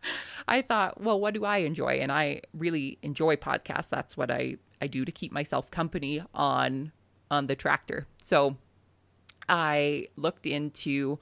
I 0.46 0.60
thought, 0.60 1.00
well, 1.00 1.18
what 1.18 1.32
do 1.32 1.46
I 1.46 1.58
enjoy? 1.58 1.98
And 2.00 2.12
I 2.12 2.42
really 2.52 2.98
enjoy 3.02 3.36
podcasts. 3.36 3.88
That's 3.88 4.18
what 4.18 4.30
I 4.30 4.58
I 4.80 4.86
do 4.86 5.04
to 5.04 5.10
keep 5.10 5.32
myself 5.32 5.70
company 5.70 6.22
on 6.34 6.92
on 7.30 7.46
the 7.46 7.56
tractor. 7.56 8.06
So 8.22 8.58
I 9.48 10.08
looked 10.16 10.46
into 10.46 11.18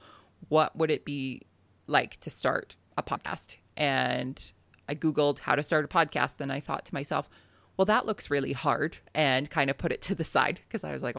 what 0.49 0.75
would 0.75 0.91
it 0.91 1.05
be 1.05 1.41
like 1.87 2.19
to 2.21 2.29
start 2.29 2.75
a 2.97 3.03
podcast 3.03 3.57
and 3.75 4.51
I 4.89 4.95
googled 4.95 5.39
how 5.39 5.55
to 5.55 5.63
start 5.63 5.85
a 5.85 5.87
podcast 5.87 6.39
and 6.39 6.51
I 6.51 6.59
thought 6.59 6.85
to 6.85 6.93
myself, 6.93 7.29
well 7.77 7.85
that 7.85 8.05
looks 8.05 8.29
really 8.29 8.53
hard 8.53 8.97
and 9.13 9.49
kind 9.49 9.69
of 9.69 9.77
put 9.77 9.91
it 9.91 10.01
to 10.03 10.15
the 10.15 10.23
side 10.23 10.61
because 10.67 10.83
I 10.83 10.91
was 10.91 11.03
like 11.03 11.15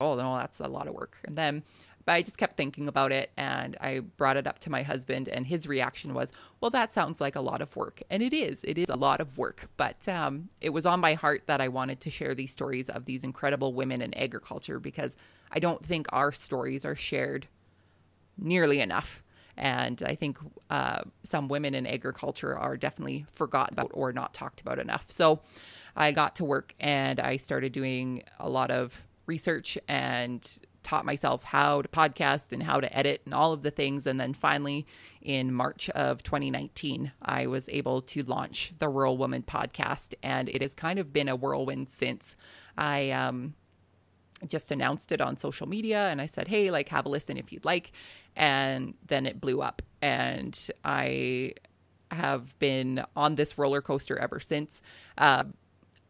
oh 0.00 0.14
no 0.14 0.36
that's 0.36 0.60
a 0.60 0.68
lot 0.68 0.88
of 0.88 0.94
work. 0.94 1.18
And 1.24 1.36
then 1.36 1.62
but 2.04 2.12
I 2.12 2.22
just 2.22 2.38
kept 2.38 2.56
thinking 2.56 2.88
about 2.88 3.12
it 3.12 3.30
and 3.36 3.76
I 3.80 4.00
brought 4.00 4.36
it 4.36 4.46
up 4.46 4.58
to 4.60 4.70
my 4.70 4.82
husband, 4.82 5.28
and 5.28 5.46
his 5.46 5.66
reaction 5.66 6.14
was, 6.14 6.32
Well, 6.60 6.70
that 6.70 6.92
sounds 6.92 7.20
like 7.20 7.36
a 7.36 7.40
lot 7.40 7.60
of 7.60 7.74
work. 7.76 8.02
And 8.10 8.22
it 8.22 8.32
is, 8.32 8.62
it 8.64 8.78
is 8.78 8.88
a 8.88 8.96
lot 8.96 9.20
of 9.20 9.38
work. 9.38 9.68
But 9.76 10.08
um, 10.08 10.48
it 10.60 10.70
was 10.70 10.86
on 10.86 11.00
my 11.00 11.14
heart 11.14 11.42
that 11.46 11.60
I 11.60 11.68
wanted 11.68 12.00
to 12.00 12.10
share 12.10 12.34
these 12.34 12.52
stories 12.52 12.88
of 12.88 13.04
these 13.04 13.24
incredible 13.24 13.74
women 13.74 14.02
in 14.02 14.14
agriculture 14.14 14.78
because 14.78 15.16
I 15.50 15.58
don't 15.58 15.84
think 15.84 16.06
our 16.10 16.32
stories 16.32 16.84
are 16.84 16.96
shared 16.96 17.48
nearly 18.38 18.80
enough. 18.80 19.22
And 19.56 20.02
I 20.06 20.14
think 20.14 20.38
uh, 20.70 21.02
some 21.22 21.48
women 21.48 21.74
in 21.74 21.86
agriculture 21.86 22.56
are 22.56 22.76
definitely 22.76 23.26
forgotten 23.30 23.74
about 23.74 23.90
or 23.92 24.12
not 24.12 24.32
talked 24.32 24.60
about 24.62 24.78
enough. 24.78 25.06
So 25.08 25.40
I 25.94 26.12
got 26.12 26.36
to 26.36 26.44
work 26.44 26.74
and 26.80 27.20
I 27.20 27.36
started 27.36 27.72
doing 27.72 28.22
a 28.38 28.48
lot 28.48 28.70
of 28.70 29.02
research 29.26 29.76
and 29.86 30.58
taught 30.82 31.04
myself 31.04 31.44
how 31.44 31.82
to 31.82 31.88
podcast 31.88 32.52
and 32.52 32.62
how 32.62 32.80
to 32.80 32.96
edit 32.96 33.22
and 33.24 33.34
all 33.34 33.52
of 33.52 33.62
the 33.62 33.70
things. 33.70 34.06
And 34.06 34.20
then 34.20 34.34
finally, 34.34 34.86
in 35.20 35.52
March 35.52 35.90
of 35.90 36.22
2019, 36.22 37.12
I 37.22 37.46
was 37.46 37.68
able 37.68 38.02
to 38.02 38.22
launch 38.22 38.72
the 38.78 38.88
Rural 38.88 39.16
Woman 39.16 39.42
podcast. 39.42 40.14
And 40.22 40.48
it 40.48 40.62
has 40.62 40.74
kind 40.74 40.98
of 40.98 41.12
been 41.12 41.28
a 41.28 41.36
whirlwind 41.36 41.90
since. 41.90 42.36
I 42.76 43.10
um, 43.10 43.54
just 44.46 44.70
announced 44.72 45.12
it 45.12 45.20
on 45.20 45.36
social 45.36 45.68
media 45.68 46.08
and 46.08 46.20
I 46.20 46.26
said, 46.26 46.48
hey, 46.48 46.70
like, 46.70 46.88
have 46.88 47.06
a 47.06 47.08
listen 47.08 47.36
if 47.36 47.52
you'd 47.52 47.64
like. 47.64 47.92
And 48.36 48.94
then 49.06 49.26
it 49.26 49.40
blew 49.40 49.60
up. 49.60 49.82
And 50.00 50.58
I 50.84 51.54
have 52.10 52.58
been 52.58 53.04
on 53.14 53.34
this 53.36 53.58
roller 53.58 53.82
coaster 53.82 54.18
ever 54.18 54.40
since. 54.40 54.82
Uh, 55.16 55.44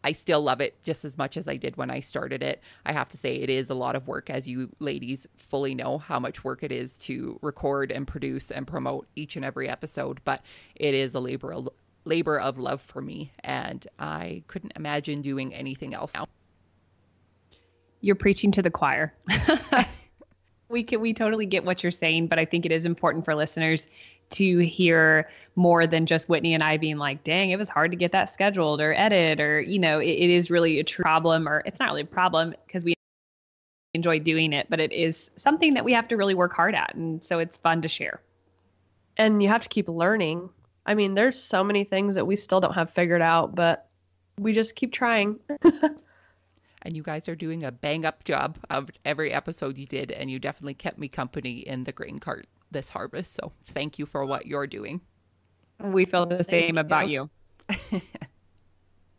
I 0.02 0.12
still 0.12 0.40
love 0.40 0.60
it 0.60 0.82
just 0.82 1.04
as 1.04 1.18
much 1.18 1.36
as 1.36 1.46
I 1.46 1.56
did 1.56 1.76
when 1.76 1.90
I 1.90 2.00
started 2.00 2.42
it. 2.42 2.62
I 2.86 2.92
have 2.92 3.08
to 3.10 3.16
say, 3.16 3.36
it 3.36 3.50
is 3.50 3.68
a 3.68 3.74
lot 3.74 3.96
of 3.96 4.08
work, 4.08 4.30
as 4.30 4.48
you 4.48 4.70
ladies 4.78 5.26
fully 5.36 5.74
know 5.74 5.98
how 5.98 6.18
much 6.18 6.42
work 6.42 6.62
it 6.62 6.72
is 6.72 6.96
to 6.98 7.38
record 7.42 7.92
and 7.92 8.06
produce 8.06 8.50
and 8.50 8.66
promote 8.66 9.06
each 9.14 9.36
and 9.36 9.44
every 9.44 9.68
episode. 9.68 10.20
But 10.24 10.42
it 10.74 10.94
is 10.94 11.14
a 11.14 11.20
labor 11.20 11.52
of, 11.52 11.68
labor 12.04 12.40
of 12.40 12.58
love 12.58 12.80
for 12.80 13.02
me, 13.02 13.30
and 13.40 13.86
I 13.98 14.42
couldn't 14.46 14.72
imagine 14.76 15.20
doing 15.20 15.54
anything 15.54 15.92
else 15.92 16.14
now. 16.14 16.26
You're 18.00 18.16
preaching 18.16 18.52
to 18.52 18.62
the 18.62 18.70
choir. 18.70 19.12
we 20.70 20.84
can 20.84 21.02
we 21.02 21.12
totally 21.12 21.44
get 21.44 21.64
what 21.64 21.82
you're 21.82 21.92
saying, 21.92 22.28
but 22.28 22.38
I 22.38 22.46
think 22.46 22.64
it 22.64 22.72
is 22.72 22.86
important 22.86 23.26
for 23.26 23.34
listeners 23.34 23.86
to 24.30 24.58
hear 24.60 25.28
more 25.60 25.86
than 25.86 26.06
just 26.06 26.28
Whitney 26.28 26.54
and 26.54 26.64
I 26.64 26.78
being 26.78 26.96
like, 26.96 27.22
dang, 27.22 27.50
it 27.50 27.58
was 27.58 27.68
hard 27.68 27.90
to 27.90 27.96
get 27.96 28.12
that 28.12 28.30
scheduled 28.30 28.80
or 28.80 28.94
edit, 28.94 29.40
or, 29.40 29.60
you 29.60 29.78
know, 29.78 29.98
it, 29.98 30.08
it 30.08 30.30
is 30.30 30.50
really 30.50 30.80
a 30.80 30.84
true 30.84 31.02
problem, 31.02 31.46
or 31.46 31.62
it's 31.66 31.78
not 31.78 31.90
really 31.90 32.00
a 32.00 32.06
problem 32.06 32.54
because 32.66 32.82
we 32.82 32.94
enjoy 33.92 34.18
doing 34.18 34.54
it, 34.54 34.68
but 34.70 34.80
it 34.80 34.90
is 34.92 35.30
something 35.36 35.74
that 35.74 35.84
we 35.84 35.92
have 35.92 36.08
to 36.08 36.16
really 36.16 36.34
work 36.34 36.54
hard 36.54 36.74
at. 36.74 36.94
And 36.94 37.22
so 37.22 37.38
it's 37.38 37.58
fun 37.58 37.82
to 37.82 37.88
share. 37.88 38.22
And 39.18 39.42
you 39.42 39.48
have 39.48 39.62
to 39.62 39.68
keep 39.68 39.88
learning. 39.88 40.48
I 40.86 40.94
mean, 40.94 41.14
there's 41.14 41.40
so 41.40 41.62
many 41.62 41.84
things 41.84 42.14
that 42.14 42.24
we 42.24 42.36
still 42.36 42.60
don't 42.60 42.74
have 42.74 42.90
figured 42.90 43.20
out, 43.20 43.54
but 43.54 43.86
we 44.38 44.54
just 44.54 44.76
keep 44.76 44.92
trying. 44.92 45.38
and 45.62 46.96
you 46.96 47.02
guys 47.02 47.28
are 47.28 47.36
doing 47.36 47.64
a 47.64 47.70
bang 47.70 48.06
up 48.06 48.24
job 48.24 48.56
of 48.70 48.88
every 49.04 49.30
episode 49.30 49.76
you 49.76 49.84
did, 49.84 50.10
and 50.10 50.30
you 50.30 50.38
definitely 50.38 50.74
kept 50.74 50.98
me 50.98 51.08
company 51.08 51.58
in 51.58 51.84
the 51.84 51.92
grain 51.92 52.18
cart 52.18 52.46
this 52.70 52.88
harvest. 52.88 53.34
So 53.34 53.52
thank 53.74 53.98
you 53.98 54.06
for 54.06 54.24
what 54.24 54.46
you're 54.46 54.66
doing. 54.66 55.02
We 55.82 56.04
feel 56.04 56.26
the 56.26 56.44
same 56.44 56.74
you. 56.74 56.80
about 56.80 57.08
you. 57.08 57.30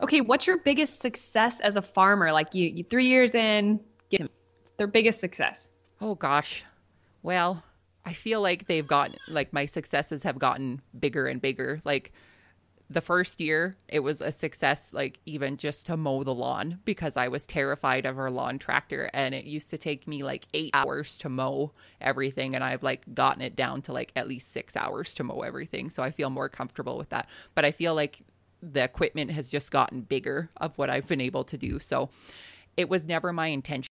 okay, 0.02 0.22
what's 0.22 0.48
your 0.48 0.60
biggest 0.60 1.02
success 1.02 1.60
as 1.62 1.76
a 1.76 1.82
farmer? 1.82 2.32
Like 2.32 2.54
you, 2.54 2.68
you 2.68 2.84
three 2.84 3.06
years 3.06 3.34
in, 3.34 3.80
get 4.10 4.30
their 4.78 4.88
biggest 4.88 5.20
success. 5.20 5.70
Oh 6.00 6.16
gosh. 6.16 6.64
Well, 7.24 7.64
I 8.06 8.14
feel 8.14 8.42
like 8.42 8.68
they've 8.68 8.88
gotten 8.88 9.16
like 9.28 9.54
my 9.54 9.66
successes 9.66 10.24
have 10.24 10.40
gotten 10.40 10.82
bigger 11.00 11.28
and 11.28 11.42
bigger. 11.42 11.82
Like 11.86 12.12
the 12.92 13.02
first 13.02 13.40
year, 13.40 13.78
it 13.88 14.00
was 14.00 14.22
a 14.22 14.32
success, 14.32 14.94
like 14.94 15.20
even 15.26 15.58
just 15.58 15.86
to 15.86 15.96
mow 15.96 16.24
the 16.24 16.34
lawn 16.34 16.80
because 16.84 17.16
I 17.16 17.28
was 17.30 17.46
terrified 17.46 18.06
of 18.06 18.20
our 18.20 18.30
lawn 18.30 18.60
tractor. 18.60 19.10
And 19.14 19.34
it 19.34 19.46
used 19.46 19.70
to 19.70 19.78
take 19.78 20.08
me 20.08 20.24
like 20.24 20.48
eight 20.54 20.72
hours 20.74 21.16
to 21.18 21.30
mow 21.30 21.72
everything. 22.02 22.54
And 22.54 22.64
I've 22.64 22.84
like 22.84 23.14
gotten 23.14 23.42
it 23.42 23.56
down 23.56 23.82
to 23.84 23.94
like 23.94 24.12
at 24.16 24.28
least 24.28 24.52
six 24.52 24.76
hours 24.76 25.14
to 25.16 25.24
mow 25.24 25.42
everything. 25.42 25.90
So 25.90 26.04
I 26.04 26.12
feel 26.12 26.30
more 26.30 26.50
comfortable 26.50 26.98
with 26.98 27.10
that. 27.10 27.30
But 27.56 27.66
I 27.66 27.72
feel 27.72 27.96
like 27.96 28.24
the 28.62 28.84
equipment 28.84 29.32
has 29.32 29.50
just 29.50 29.72
gotten 29.72 30.02
bigger 30.02 30.50
of 30.58 30.78
what 30.78 30.90
I've 30.90 31.08
been 31.08 31.22
able 31.22 31.44
to 31.46 31.58
do. 31.58 31.80
So 31.80 32.10
it 32.76 32.90
was 32.90 33.06
never 33.06 33.32
my 33.32 33.48
intention 33.48 33.88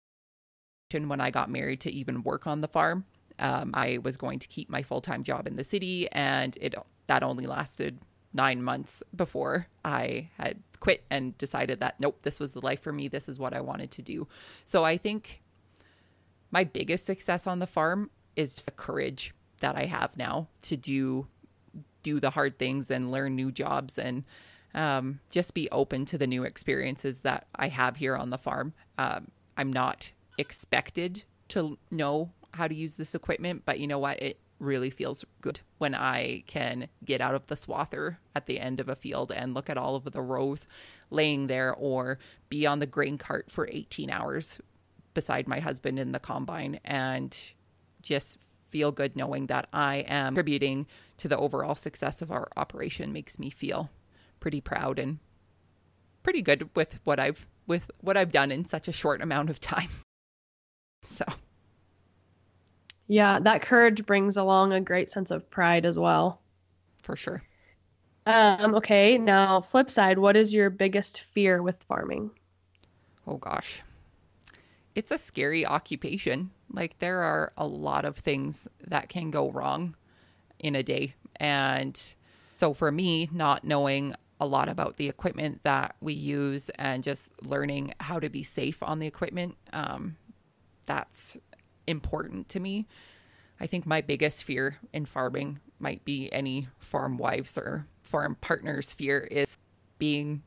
when 0.91 1.19
I 1.19 1.31
got 1.31 1.49
married 1.49 1.81
to 1.81 1.91
even 1.91 2.23
work 2.23 2.47
on 2.47 2.61
the 2.61 2.67
farm. 2.67 3.05
Um, 3.39 3.71
I 3.73 3.99
was 4.01 4.15
going 4.15 4.39
to 4.39 4.47
keep 4.47 4.69
my 4.69 4.81
full 4.81 5.01
time 5.01 5.23
job 5.23 5.45
in 5.45 5.57
the 5.57 5.63
city, 5.63 6.09
and 6.13 6.57
it 6.61 6.73
that 7.07 7.21
only 7.21 7.45
lasted 7.45 7.99
nine 8.35 8.61
months 8.61 9.01
before 9.15 9.67
I 9.83 10.29
had 10.37 10.59
quit 10.79 11.03
and 11.09 11.37
decided 11.37 11.79
that 11.79 11.99
nope, 11.99 12.19
this 12.23 12.39
was 12.39 12.51
the 12.51 12.61
life 12.61 12.81
for 12.81 12.91
me. 12.91 13.07
This 13.07 13.27
is 13.29 13.39
what 13.39 13.53
I 13.53 13.61
wanted 13.61 13.91
to 13.91 14.01
do. 14.01 14.27
So 14.65 14.83
I 14.83 14.97
think 14.97 15.41
my 16.51 16.63
biggest 16.63 17.05
success 17.05 17.47
on 17.47 17.59
the 17.59 17.67
farm 17.67 18.11
is 18.35 18.53
just 18.53 18.67
the 18.67 18.71
courage 18.71 19.33
that 19.61 19.75
I 19.75 19.85
have 19.85 20.17
now 20.17 20.47
to 20.63 20.77
do 20.77 21.27
do 22.03 22.19
the 22.19 22.29
hard 22.29 22.59
things 22.59 22.91
and 22.91 23.11
learn 23.11 23.35
new 23.35 23.51
jobs 23.51 23.97
and 23.97 24.23
um, 24.75 25.21
just 25.31 25.53
be 25.53 25.69
open 25.71 26.05
to 26.05 26.17
the 26.17 26.27
new 26.27 26.43
experiences 26.43 27.21
that 27.21 27.47
I 27.55 27.69
have 27.69 27.95
here 27.95 28.15
on 28.15 28.29
the 28.29 28.37
farm. 28.37 28.73
Um, 28.97 29.31
I'm 29.57 29.73
not 29.73 30.11
expected 30.37 31.23
to 31.47 31.79
know 31.89 32.31
how 32.53 32.67
to 32.67 32.75
use 32.75 32.95
this 32.95 33.15
equipment, 33.15 33.63
but 33.65 33.79
you 33.79 33.87
know 33.87 33.97
what? 33.97 34.21
It 34.21 34.39
really 34.59 34.89
feels 34.89 35.25
good 35.41 35.59
when 35.77 35.93
I 35.93 36.43
can 36.47 36.87
get 37.03 37.21
out 37.21 37.35
of 37.35 37.47
the 37.47 37.55
swather 37.55 38.17
at 38.35 38.45
the 38.45 38.59
end 38.59 38.79
of 38.79 38.89
a 38.89 38.95
field 38.95 39.31
and 39.31 39.53
look 39.53 39.69
at 39.69 39.77
all 39.77 39.95
of 39.95 40.11
the 40.11 40.21
rows 40.21 40.67
laying 41.09 41.47
there 41.47 41.73
or 41.73 42.19
be 42.49 42.65
on 42.65 42.79
the 42.79 42.85
grain 42.85 43.17
cart 43.17 43.51
for 43.51 43.67
18 43.71 44.09
hours 44.09 44.59
beside 45.13 45.47
my 45.47 45.59
husband 45.59 45.99
in 45.99 46.11
the 46.11 46.19
combine 46.19 46.79
and 46.85 47.51
just 48.01 48.39
feel 48.69 48.91
good 48.91 49.15
knowing 49.15 49.47
that 49.47 49.67
I 49.71 49.97
am 50.07 50.35
contributing 50.35 50.87
to 51.17 51.27
the 51.27 51.37
overall 51.37 51.75
success 51.75 52.21
of 52.21 52.31
our 52.31 52.49
operation 52.57 53.13
makes 53.13 53.39
me 53.39 53.49
feel 53.49 53.89
pretty 54.39 54.61
proud 54.61 54.99
and 54.99 55.19
pretty 56.23 56.41
good 56.41 56.69
with 56.75 56.99
what 57.03 57.19
I've 57.19 57.47
with 57.67 57.89
what 58.01 58.17
I've 58.17 58.31
done 58.31 58.51
in 58.51 58.65
such 58.65 58.87
a 58.87 58.91
short 58.91 59.21
amount 59.21 59.49
of 59.49 59.59
time. 59.59 59.89
So 61.07 61.23
yeah, 63.07 63.39
that 63.39 63.61
courage 63.61 64.05
brings 64.05 64.37
along 64.37 64.73
a 64.73 64.81
great 64.81 65.09
sense 65.09 65.31
of 65.31 65.49
pride 65.49 65.85
as 65.85 65.99
well. 65.99 66.41
For 67.03 67.15
sure. 67.15 67.43
Um, 68.25 68.75
okay, 68.75 69.17
now 69.17 69.61
flip 69.61 69.89
side, 69.89 70.17
what 70.17 70.35
is 70.35 70.53
your 70.53 70.69
biggest 70.69 71.21
fear 71.21 71.61
with 71.61 71.83
farming? 71.83 72.31
Oh 73.27 73.37
gosh. 73.37 73.81
It's 74.95 75.11
a 75.11 75.17
scary 75.17 75.65
occupation. 75.65 76.51
Like 76.71 76.97
there 76.99 77.19
are 77.19 77.53
a 77.57 77.67
lot 77.67 78.05
of 78.05 78.17
things 78.17 78.67
that 78.87 79.09
can 79.09 79.29
go 79.29 79.51
wrong 79.51 79.95
in 80.57 80.75
a 80.75 80.81
day. 80.83 81.13
And 81.35 82.01
so 82.57 82.73
for 82.73 82.91
me, 82.91 83.29
not 83.31 83.63
knowing 83.63 84.15
a 84.39 84.47
lot 84.47 84.69
about 84.69 84.97
the 84.97 85.07
equipment 85.07 85.61
that 85.63 85.95
we 86.01 86.13
use 86.13 86.69
and 86.69 87.03
just 87.03 87.29
learning 87.43 87.93
how 87.99 88.19
to 88.19 88.29
be 88.29 88.43
safe 88.43 88.81
on 88.81 88.99
the 88.99 89.07
equipment, 89.07 89.55
um, 89.73 90.15
that's 90.85 91.37
important 91.87 92.49
to 92.49 92.59
me. 92.59 92.87
I 93.59 93.67
think 93.67 93.85
my 93.85 94.01
biggest 94.01 94.43
fear 94.43 94.77
in 94.93 95.05
farming 95.05 95.59
might 95.79 96.03
be 96.03 96.31
any 96.31 96.67
farm 96.79 97.17
wives 97.17 97.57
or 97.57 97.87
farm 98.01 98.37
partners' 98.41 98.93
fear 98.93 99.19
is 99.19 99.57
being 99.97 100.43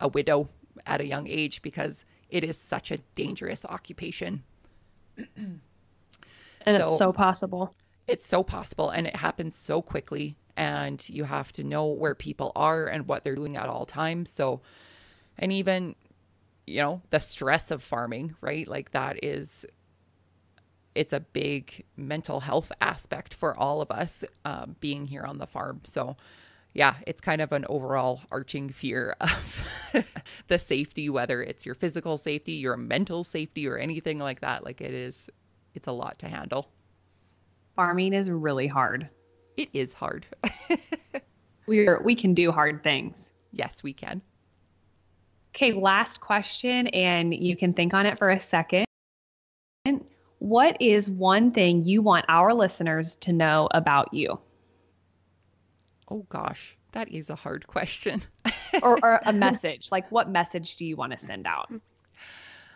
a 0.00 0.08
widow 0.08 0.48
at 0.86 1.00
a 1.00 1.06
young 1.06 1.26
age 1.26 1.62
because 1.62 2.04
it 2.28 2.44
is 2.44 2.56
such 2.56 2.90
a 2.90 2.98
dangerous 3.14 3.64
occupation. 3.64 4.42
and 5.36 5.60
so, 6.64 6.74
it's 6.74 6.98
so 6.98 7.12
possible. 7.12 7.74
It's 8.06 8.26
so 8.26 8.42
possible 8.42 8.90
and 8.90 9.06
it 9.06 9.16
happens 9.16 9.54
so 9.54 9.82
quickly 9.82 10.36
and 10.56 11.06
you 11.08 11.24
have 11.24 11.52
to 11.52 11.64
know 11.64 11.86
where 11.86 12.14
people 12.14 12.52
are 12.54 12.86
and 12.86 13.06
what 13.06 13.24
they're 13.24 13.34
doing 13.34 13.56
at 13.56 13.68
all 13.68 13.86
times. 13.86 14.30
So 14.30 14.60
and 15.38 15.52
even 15.52 15.94
you 16.66 16.80
know, 16.80 17.02
the 17.10 17.18
stress 17.18 17.70
of 17.70 17.82
farming, 17.82 18.36
right? 18.40 18.66
Like 18.68 18.92
that 18.92 19.22
is 19.24 19.66
it's 20.94 21.12
a 21.12 21.20
big 21.20 21.84
mental 21.96 22.40
health 22.40 22.70
aspect 22.80 23.34
for 23.34 23.56
all 23.56 23.80
of 23.80 23.90
us 23.90 24.24
um, 24.44 24.76
being 24.80 25.06
here 25.06 25.24
on 25.24 25.38
the 25.38 25.46
farm. 25.46 25.80
So, 25.84 26.16
yeah, 26.74 26.94
it's 27.06 27.20
kind 27.20 27.40
of 27.40 27.52
an 27.52 27.64
overall 27.68 28.20
arching 28.30 28.68
fear 28.68 29.16
of 29.20 29.62
the 30.48 30.58
safety, 30.58 31.08
whether 31.08 31.42
it's 31.42 31.66
your 31.66 31.74
physical 31.74 32.16
safety, 32.16 32.52
your 32.52 32.76
mental 32.76 33.24
safety, 33.24 33.66
or 33.68 33.76
anything 33.76 34.18
like 34.18 34.40
that. 34.40 34.64
Like 34.64 34.80
it 34.80 34.92
is, 34.92 35.30
it's 35.74 35.86
a 35.86 35.92
lot 35.92 36.18
to 36.20 36.28
handle. 36.28 36.68
Farming 37.76 38.12
is 38.12 38.30
really 38.30 38.66
hard. 38.66 39.08
It 39.56 39.68
is 39.72 39.94
hard. 39.94 40.26
We're 41.66 42.02
we 42.02 42.14
can 42.14 42.34
do 42.34 42.50
hard 42.50 42.82
things. 42.82 43.30
Yes, 43.52 43.82
we 43.82 43.92
can. 43.92 44.20
Okay, 45.54 45.72
last 45.72 46.20
question, 46.20 46.86
and 46.88 47.34
you 47.34 47.56
can 47.56 47.74
think 47.74 47.92
on 47.92 48.06
it 48.06 48.18
for 48.18 48.30
a 48.30 48.40
second. 48.40 48.86
What 50.52 50.76
is 50.82 51.08
one 51.08 51.50
thing 51.50 51.82
you 51.86 52.02
want 52.02 52.26
our 52.28 52.52
listeners 52.52 53.16
to 53.22 53.32
know 53.32 53.68
about 53.70 54.12
you? 54.12 54.38
Oh, 56.10 56.26
gosh, 56.28 56.76
that 56.90 57.08
is 57.08 57.30
a 57.30 57.36
hard 57.36 57.66
question. 57.66 58.22
or, 58.82 58.98
or 59.02 59.18
a 59.24 59.32
message. 59.32 59.88
Like, 59.90 60.12
what 60.12 60.28
message 60.28 60.76
do 60.76 60.84
you 60.84 60.94
want 60.94 61.12
to 61.12 61.18
send 61.18 61.46
out? 61.46 61.72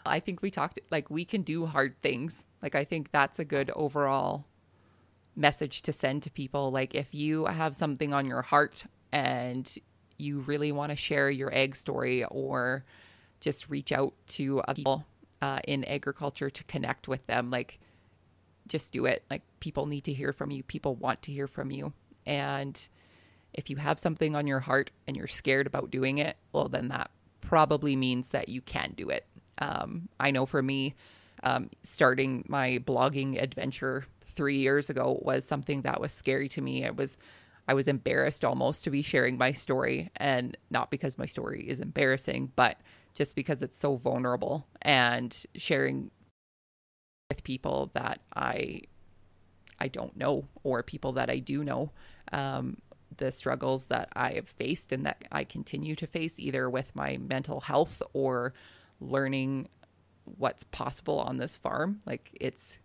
I 0.07 0.21
think 0.21 0.41
we 0.41 0.51
talked 0.51 0.81
like 0.91 1.11
we 1.11 1.27
can 1.27 1.43
do 1.43 1.67
hard 1.67 2.01
things. 2.01 2.47
Like, 2.63 2.75
I 2.75 2.85
think 2.85 3.13
that's 3.13 3.39
a 3.39 3.45
good 3.45 3.71
overall 3.77 4.47
message 5.35 5.83
to 5.83 5.93
send 5.93 6.23
to 6.23 6.31
people. 6.31 6.71
Like, 6.71 6.95
if 6.95 7.15
you 7.15 7.45
have 7.45 7.77
something 7.77 8.15
on 8.15 8.25
your 8.25 8.41
heart 8.41 8.85
and 9.13 9.71
you 10.17 10.39
really 10.39 10.73
want 10.73 10.93
to 10.93 10.97
share 10.97 11.29
your 11.29 11.53
egg 11.53 11.77
story 11.77 12.25
or 12.25 12.87
just 13.41 13.69
reach 13.69 13.93
out 13.93 14.15
to 14.29 14.63
other 14.63 14.77
people 14.77 15.05
uh, 15.43 15.61
in 15.67 15.85
agriculture 15.85 16.51
to 16.51 16.65
connect 16.65 17.09
with 17.09 17.27
them. 17.27 17.51
Like, 17.51 17.79
just 18.67 18.93
do 18.93 19.07
it. 19.07 19.25
Like, 19.31 19.43
people 19.61 19.87
need 19.87 20.05
to 20.05 20.13
hear 20.13 20.33
from 20.33 20.51
you, 20.51 20.63
people 20.63 20.95
want 20.95 21.23
to 21.23 21.33
hear 21.33 21.47
from 21.47 21.71
you. 21.71 21.93
And 22.27 22.89
if 23.55 23.71
you 23.71 23.77
have 23.77 23.99
something 23.99 24.37
on 24.37 24.47
your 24.47 24.61
heart 24.61 24.91
and 25.07 25.17
you're 25.17 25.29
scared 25.29 25.67
about 25.67 25.91
doing 25.91 26.19
it, 26.19 26.37
well, 26.53 26.69
then 26.69 26.89
that 26.89 27.11
probably 27.41 27.97
means 27.97 28.29
that 28.29 28.49
you 28.49 28.61
can 28.61 28.93
do 28.97 29.09
it. 29.09 29.25
Um, 29.59 30.09
I 30.21 30.31
know 30.31 30.47
for 30.47 30.63
me, 30.63 30.95
um, 31.43 31.71
starting 31.83 32.45
my 32.49 32.79
blogging 32.85 33.41
adventure 33.41 34.05
three 34.35 34.59
years 34.59 34.91
ago 34.91 35.19
was 35.23 35.47
something 35.47 35.83
that 35.83 36.01
was 36.01 36.13
scary 36.13 36.49
to 36.51 36.61
me. 36.61 36.85
It 36.85 36.97
was, 36.97 37.19
I 37.69 37.75
was 37.75 37.89
embarrassed 37.89 38.45
almost 38.45 38.85
to 38.85 38.91
be 38.91 39.03
sharing 39.03 39.39
my 39.39 39.53
story, 39.53 40.11
and 40.17 40.57
not 40.71 40.91
because 40.91 41.17
my 41.17 41.27
story 41.27 41.67
is 41.69 41.81
embarrassing, 41.81 42.53
but 42.57 42.79
just 43.17 43.35
because 43.35 43.63
it's 43.63 43.79
so 43.79 43.97
vulnerable 43.97 44.69
and 44.83 45.45
sharing 45.57 46.11
with 47.31 47.43
people 47.43 47.91
that 47.95 48.21
I 48.37 48.83
I 49.81 49.89
don't 49.89 50.17
know 50.17 50.47
or 50.63 50.83
people 50.83 51.13
that 51.13 51.29
I 51.29 51.39
do 51.39 51.65
know 51.65 51.91
um, 52.33 52.77
the 53.17 53.33
struggles 53.33 53.87
that 53.87 54.09
I 54.15 54.33
have 54.33 54.49
faced 54.49 54.93
and 54.93 55.05
that 55.05 55.25
I 55.33 55.45
continue 55.45 55.97
to 55.97 56.07
face 56.07 56.39
either 56.39 56.71
with 56.71 56.95
my 56.95 57.17
mental 57.17 57.63
health 57.63 58.03
or 58.13 58.55
learning 59.01 59.69
what's 60.25 60.65
possible 60.65 61.19
on 61.21 61.39
this 61.39 61.57
farm. 61.57 62.01
Like 62.07 62.31
it's 62.41 62.79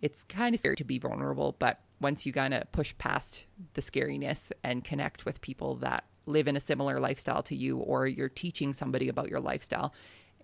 it's 0.00 0.22
kind 0.24 0.54
of 0.54 0.60
scary 0.60 0.76
to 0.76 0.84
be 0.84 0.98
vulnerable 0.98 1.54
but 1.58 1.80
once 2.00 2.26
you 2.26 2.32
kind 2.32 2.52
of 2.52 2.70
push 2.72 2.92
past 2.98 3.46
the 3.74 3.80
scariness 3.80 4.50
and 4.64 4.84
connect 4.84 5.24
with 5.24 5.40
people 5.40 5.76
that 5.76 6.04
live 6.26 6.48
in 6.48 6.56
a 6.56 6.60
similar 6.60 7.00
lifestyle 7.00 7.42
to 7.44 7.56
you 7.56 7.78
or 7.78 8.06
you're 8.06 8.28
teaching 8.28 8.72
somebody 8.72 9.08
about 9.08 9.28
your 9.28 9.40
lifestyle, 9.40 9.94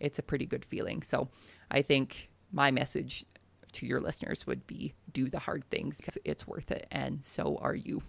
it's 0.01 0.19
a 0.19 0.23
pretty 0.23 0.47
good 0.47 0.64
feeling. 0.64 1.03
So 1.03 1.29
I 1.71 1.83
think 1.83 2.31
my 2.53 2.71
message 2.71 3.25
to 3.73 3.87
your 3.87 4.01
listeners 4.01 4.47
would 4.47 4.67
be 4.67 4.95
do 5.12 5.29
the 5.29 5.38
hard 5.38 5.64
things 5.71 5.99
because 5.99 6.17
it's 6.25 6.47
worth 6.47 6.71
it 6.71 6.87
and 6.91 7.25
so 7.25 7.59
are 7.61 7.75
you. 7.75 8.03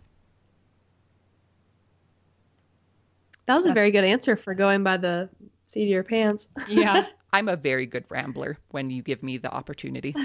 That 3.46 3.56
was 3.56 3.66
a 3.66 3.74
very 3.74 3.90
good 3.90 4.04
answer 4.04 4.36
for 4.36 4.54
going 4.54 4.84
by 4.84 4.98
the 4.98 5.28
seat 5.66 5.84
of 5.84 5.90
your 5.90 6.04
pants. 6.04 6.50
Yeah. 6.68 7.08
I'm 7.34 7.48
a 7.48 7.56
very 7.56 7.86
good 7.86 8.06
rambler 8.10 8.58
when 8.70 8.90
you 8.90 9.02
give 9.02 9.24
me 9.24 9.38
the 9.38 9.52
opportunity. 9.52 10.16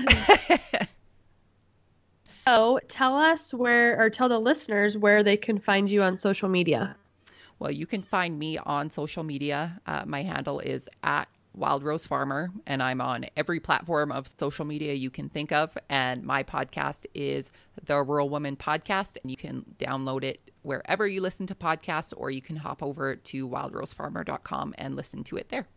so 2.25 2.81
tell 2.89 3.17
us 3.17 3.53
where, 3.53 4.01
or 4.01 4.11
tell 4.11 4.29
the 4.29 4.39
listeners 4.39 4.97
where 4.97 5.23
they 5.23 5.37
can 5.37 5.59
find 5.59 5.91
you 5.91 6.03
on 6.03 6.19
social 6.19 6.49
media. 6.49 6.97
Well, 7.59 7.71
you 7.71 7.87
can 7.87 8.03
find 8.03 8.39
me 8.39 8.59
on 8.59 8.91
social 8.91 9.23
media. 9.23 9.81
Uh, 9.87 10.03
my 10.07 10.23
handle 10.23 10.61
is 10.61 10.89
at 11.03 11.29
Wild 11.55 11.85
Rose 11.85 12.07
Farmer, 12.07 12.51
and 12.67 12.83
I'm 12.83 13.01
on 13.01 13.27
every 13.37 13.61
platform 13.61 14.11
of 14.11 14.27
social 14.27 14.65
media 14.65 14.93
you 14.95 15.09
can 15.09 15.29
think 15.29 15.53
of. 15.53 15.77
And 15.89 16.25
my 16.25 16.43
podcast 16.43 17.07
is 17.15 17.51
the 17.85 18.03
Rural 18.03 18.29
Woman 18.29 18.57
Podcast, 18.57 19.19
and 19.23 19.31
you 19.31 19.37
can 19.37 19.65
download 19.79 20.25
it 20.25 20.51
wherever 20.63 21.07
you 21.07 21.21
listen 21.21 21.47
to 21.47 21.55
podcasts, 21.55 22.13
or 22.17 22.31
you 22.31 22.43
can 22.43 22.57
hop 22.57 22.83
over 22.83 23.15
to 23.17 23.49
wildrosefarmer.com 23.49 24.75
and 24.79 24.97
listen 24.97 25.23
to 25.25 25.37
it 25.37 25.49
there. 25.49 25.69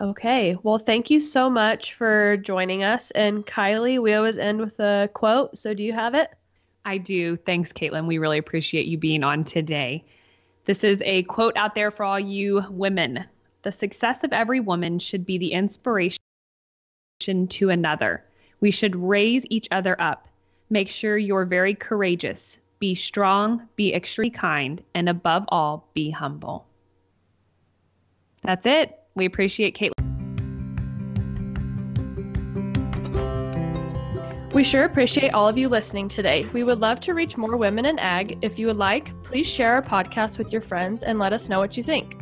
Okay. 0.00 0.56
Well, 0.62 0.78
thank 0.78 1.10
you 1.10 1.18
so 1.18 1.50
much 1.50 1.94
for 1.94 2.36
joining 2.36 2.84
us. 2.84 3.10
And 3.12 3.44
Kylie, 3.44 4.00
we 4.00 4.14
always 4.14 4.38
end 4.38 4.60
with 4.60 4.78
a 4.78 5.10
quote. 5.12 5.58
So 5.58 5.74
do 5.74 5.82
you 5.82 5.92
have 5.92 6.14
it? 6.14 6.32
I 6.84 6.98
do. 6.98 7.36
Thanks, 7.36 7.72
Caitlin. 7.72 8.06
We 8.06 8.18
really 8.18 8.38
appreciate 8.38 8.86
you 8.86 8.98
being 8.98 9.22
on 9.22 9.44
today. 9.44 10.04
This 10.64 10.84
is 10.84 11.00
a 11.04 11.22
quote 11.24 11.56
out 11.56 11.74
there 11.74 11.90
for 11.90 12.04
all 12.04 12.20
you 12.20 12.62
women. 12.70 13.24
The 13.62 13.72
success 13.72 14.24
of 14.24 14.32
every 14.32 14.60
woman 14.60 14.98
should 14.98 15.26
be 15.26 15.38
the 15.38 15.52
inspiration 15.52 16.18
to 17.20 17.70
another. 17.70 18.24
We 18.60 18.70
should 18.70 18.96
raise 18.96 19.44
each 19.50 19.68
other 19.70 20.00
up. 20.00 20.28
Make 20.70 20.90
sure 20.90 21.16
you're 21.16 21.44
very 21.44 21.74
courageous. 21.74 22.58
Be 22.78 22.94
strong, 22.94 23.68
be 23.76 23.94
extremely 23.94 24.30
kind, 24.30 24.82
and 24.94 25.08
above 25.08 25.44
all, 25.48 25.88
be 25.94 26.10
humble. 26.10 26.66
That's 28.42 28.66
it. 28.66 28.98
We 29.14 29.24
appreciate 29.24 29.76
Caitlin. 29.76 29.97
We 34.58 34.64
sure 34.64 34.86
appreciate 34.86 35.34
all 35.34 35.46
of 35.46 35.56
you 35.56 35.68
listening 35.68 36.08
today. 36.08 36.44
We 36.52 36.64
would 36.64 36.80
love 36.80 36.98
to 37.02 37.14
reach 37.14 37.36
more 37.36 37.56
women 37.56 37.84
in 37.84 37.96
ag. 38.00 38.40
If 38.42 38.58
you 38.58 38.66
would 38.66 38.76
like, 38.76 39.14
please 39.22 39.46
share 39.46 39.74
our 39.74 39.82
podcast 39.82 40.36
with 40.36 40.52
your 40.52 40.60
friends 40.60 41.04
and 41.04 41.16
let 41.16 41.32
us 41.32 41.48
know 41.48 41.60
what 41.60 41.76
you 41.76 41.84
think. 41.84 42.18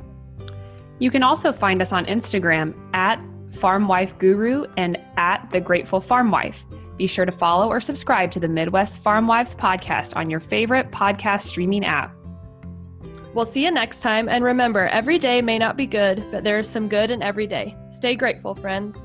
You 0.98 1.10
can 1.10 1.22
also 1.22 1.50
find 1.50 1.80
us 1.80 1.92
on 1.92 2.04
Instagram 2.04 2.74
at 2.92 3.24
Farm 3.54 3.88
Wife 3.88 4.18
Guru 4.18 4.66
and 4.76 4.98
at 5.16 5.48
The 5.50 5.62
Grateful 5.62 5.98
Farm 5.98 6.30
Wife. 6.30 6.66
Be 6.98 7.06
sure 7.06 7.24
to 7.24 7.32
follow 7.32 7.68
or 7.68 7.80
subscribe 7.80 8.30
to 8.32 8.40
the 8.40 8.48
Midwest 8.48 9.02
Farm 9.02 9.26
Wives 9.26 9.54
podcast 9.54 10.14
on 10.14 10.28
your 10.28 10.40
favorite 10.40 10.90
podcast 10.90 11.44
streaming 11.44 11.86
app. 11.86 12.14
We'll 13.32 13.46
see 13.46 13.64
you 13.64 13.70
next 13.70 14.00
time. 14.00 14.28
And 14.28 14.44
remember, 14.44 14.88
every 14.88 15.18
day 15.18 15.40
may 15.40 15.56
not 15.56 15.78
be 15.78 15.86
good, 15.86 16.22
but 16.30 16.44
there 16.44 16.58
is 16.58 16.68
some 16.68 16.86
good 16.86 17.10
in 17.10 17.22
every 17.22 17.46
day. 17.46 17.74
Stay 17.88 18.14
grateful, 18.14 18.54
friends. 18.54 19.02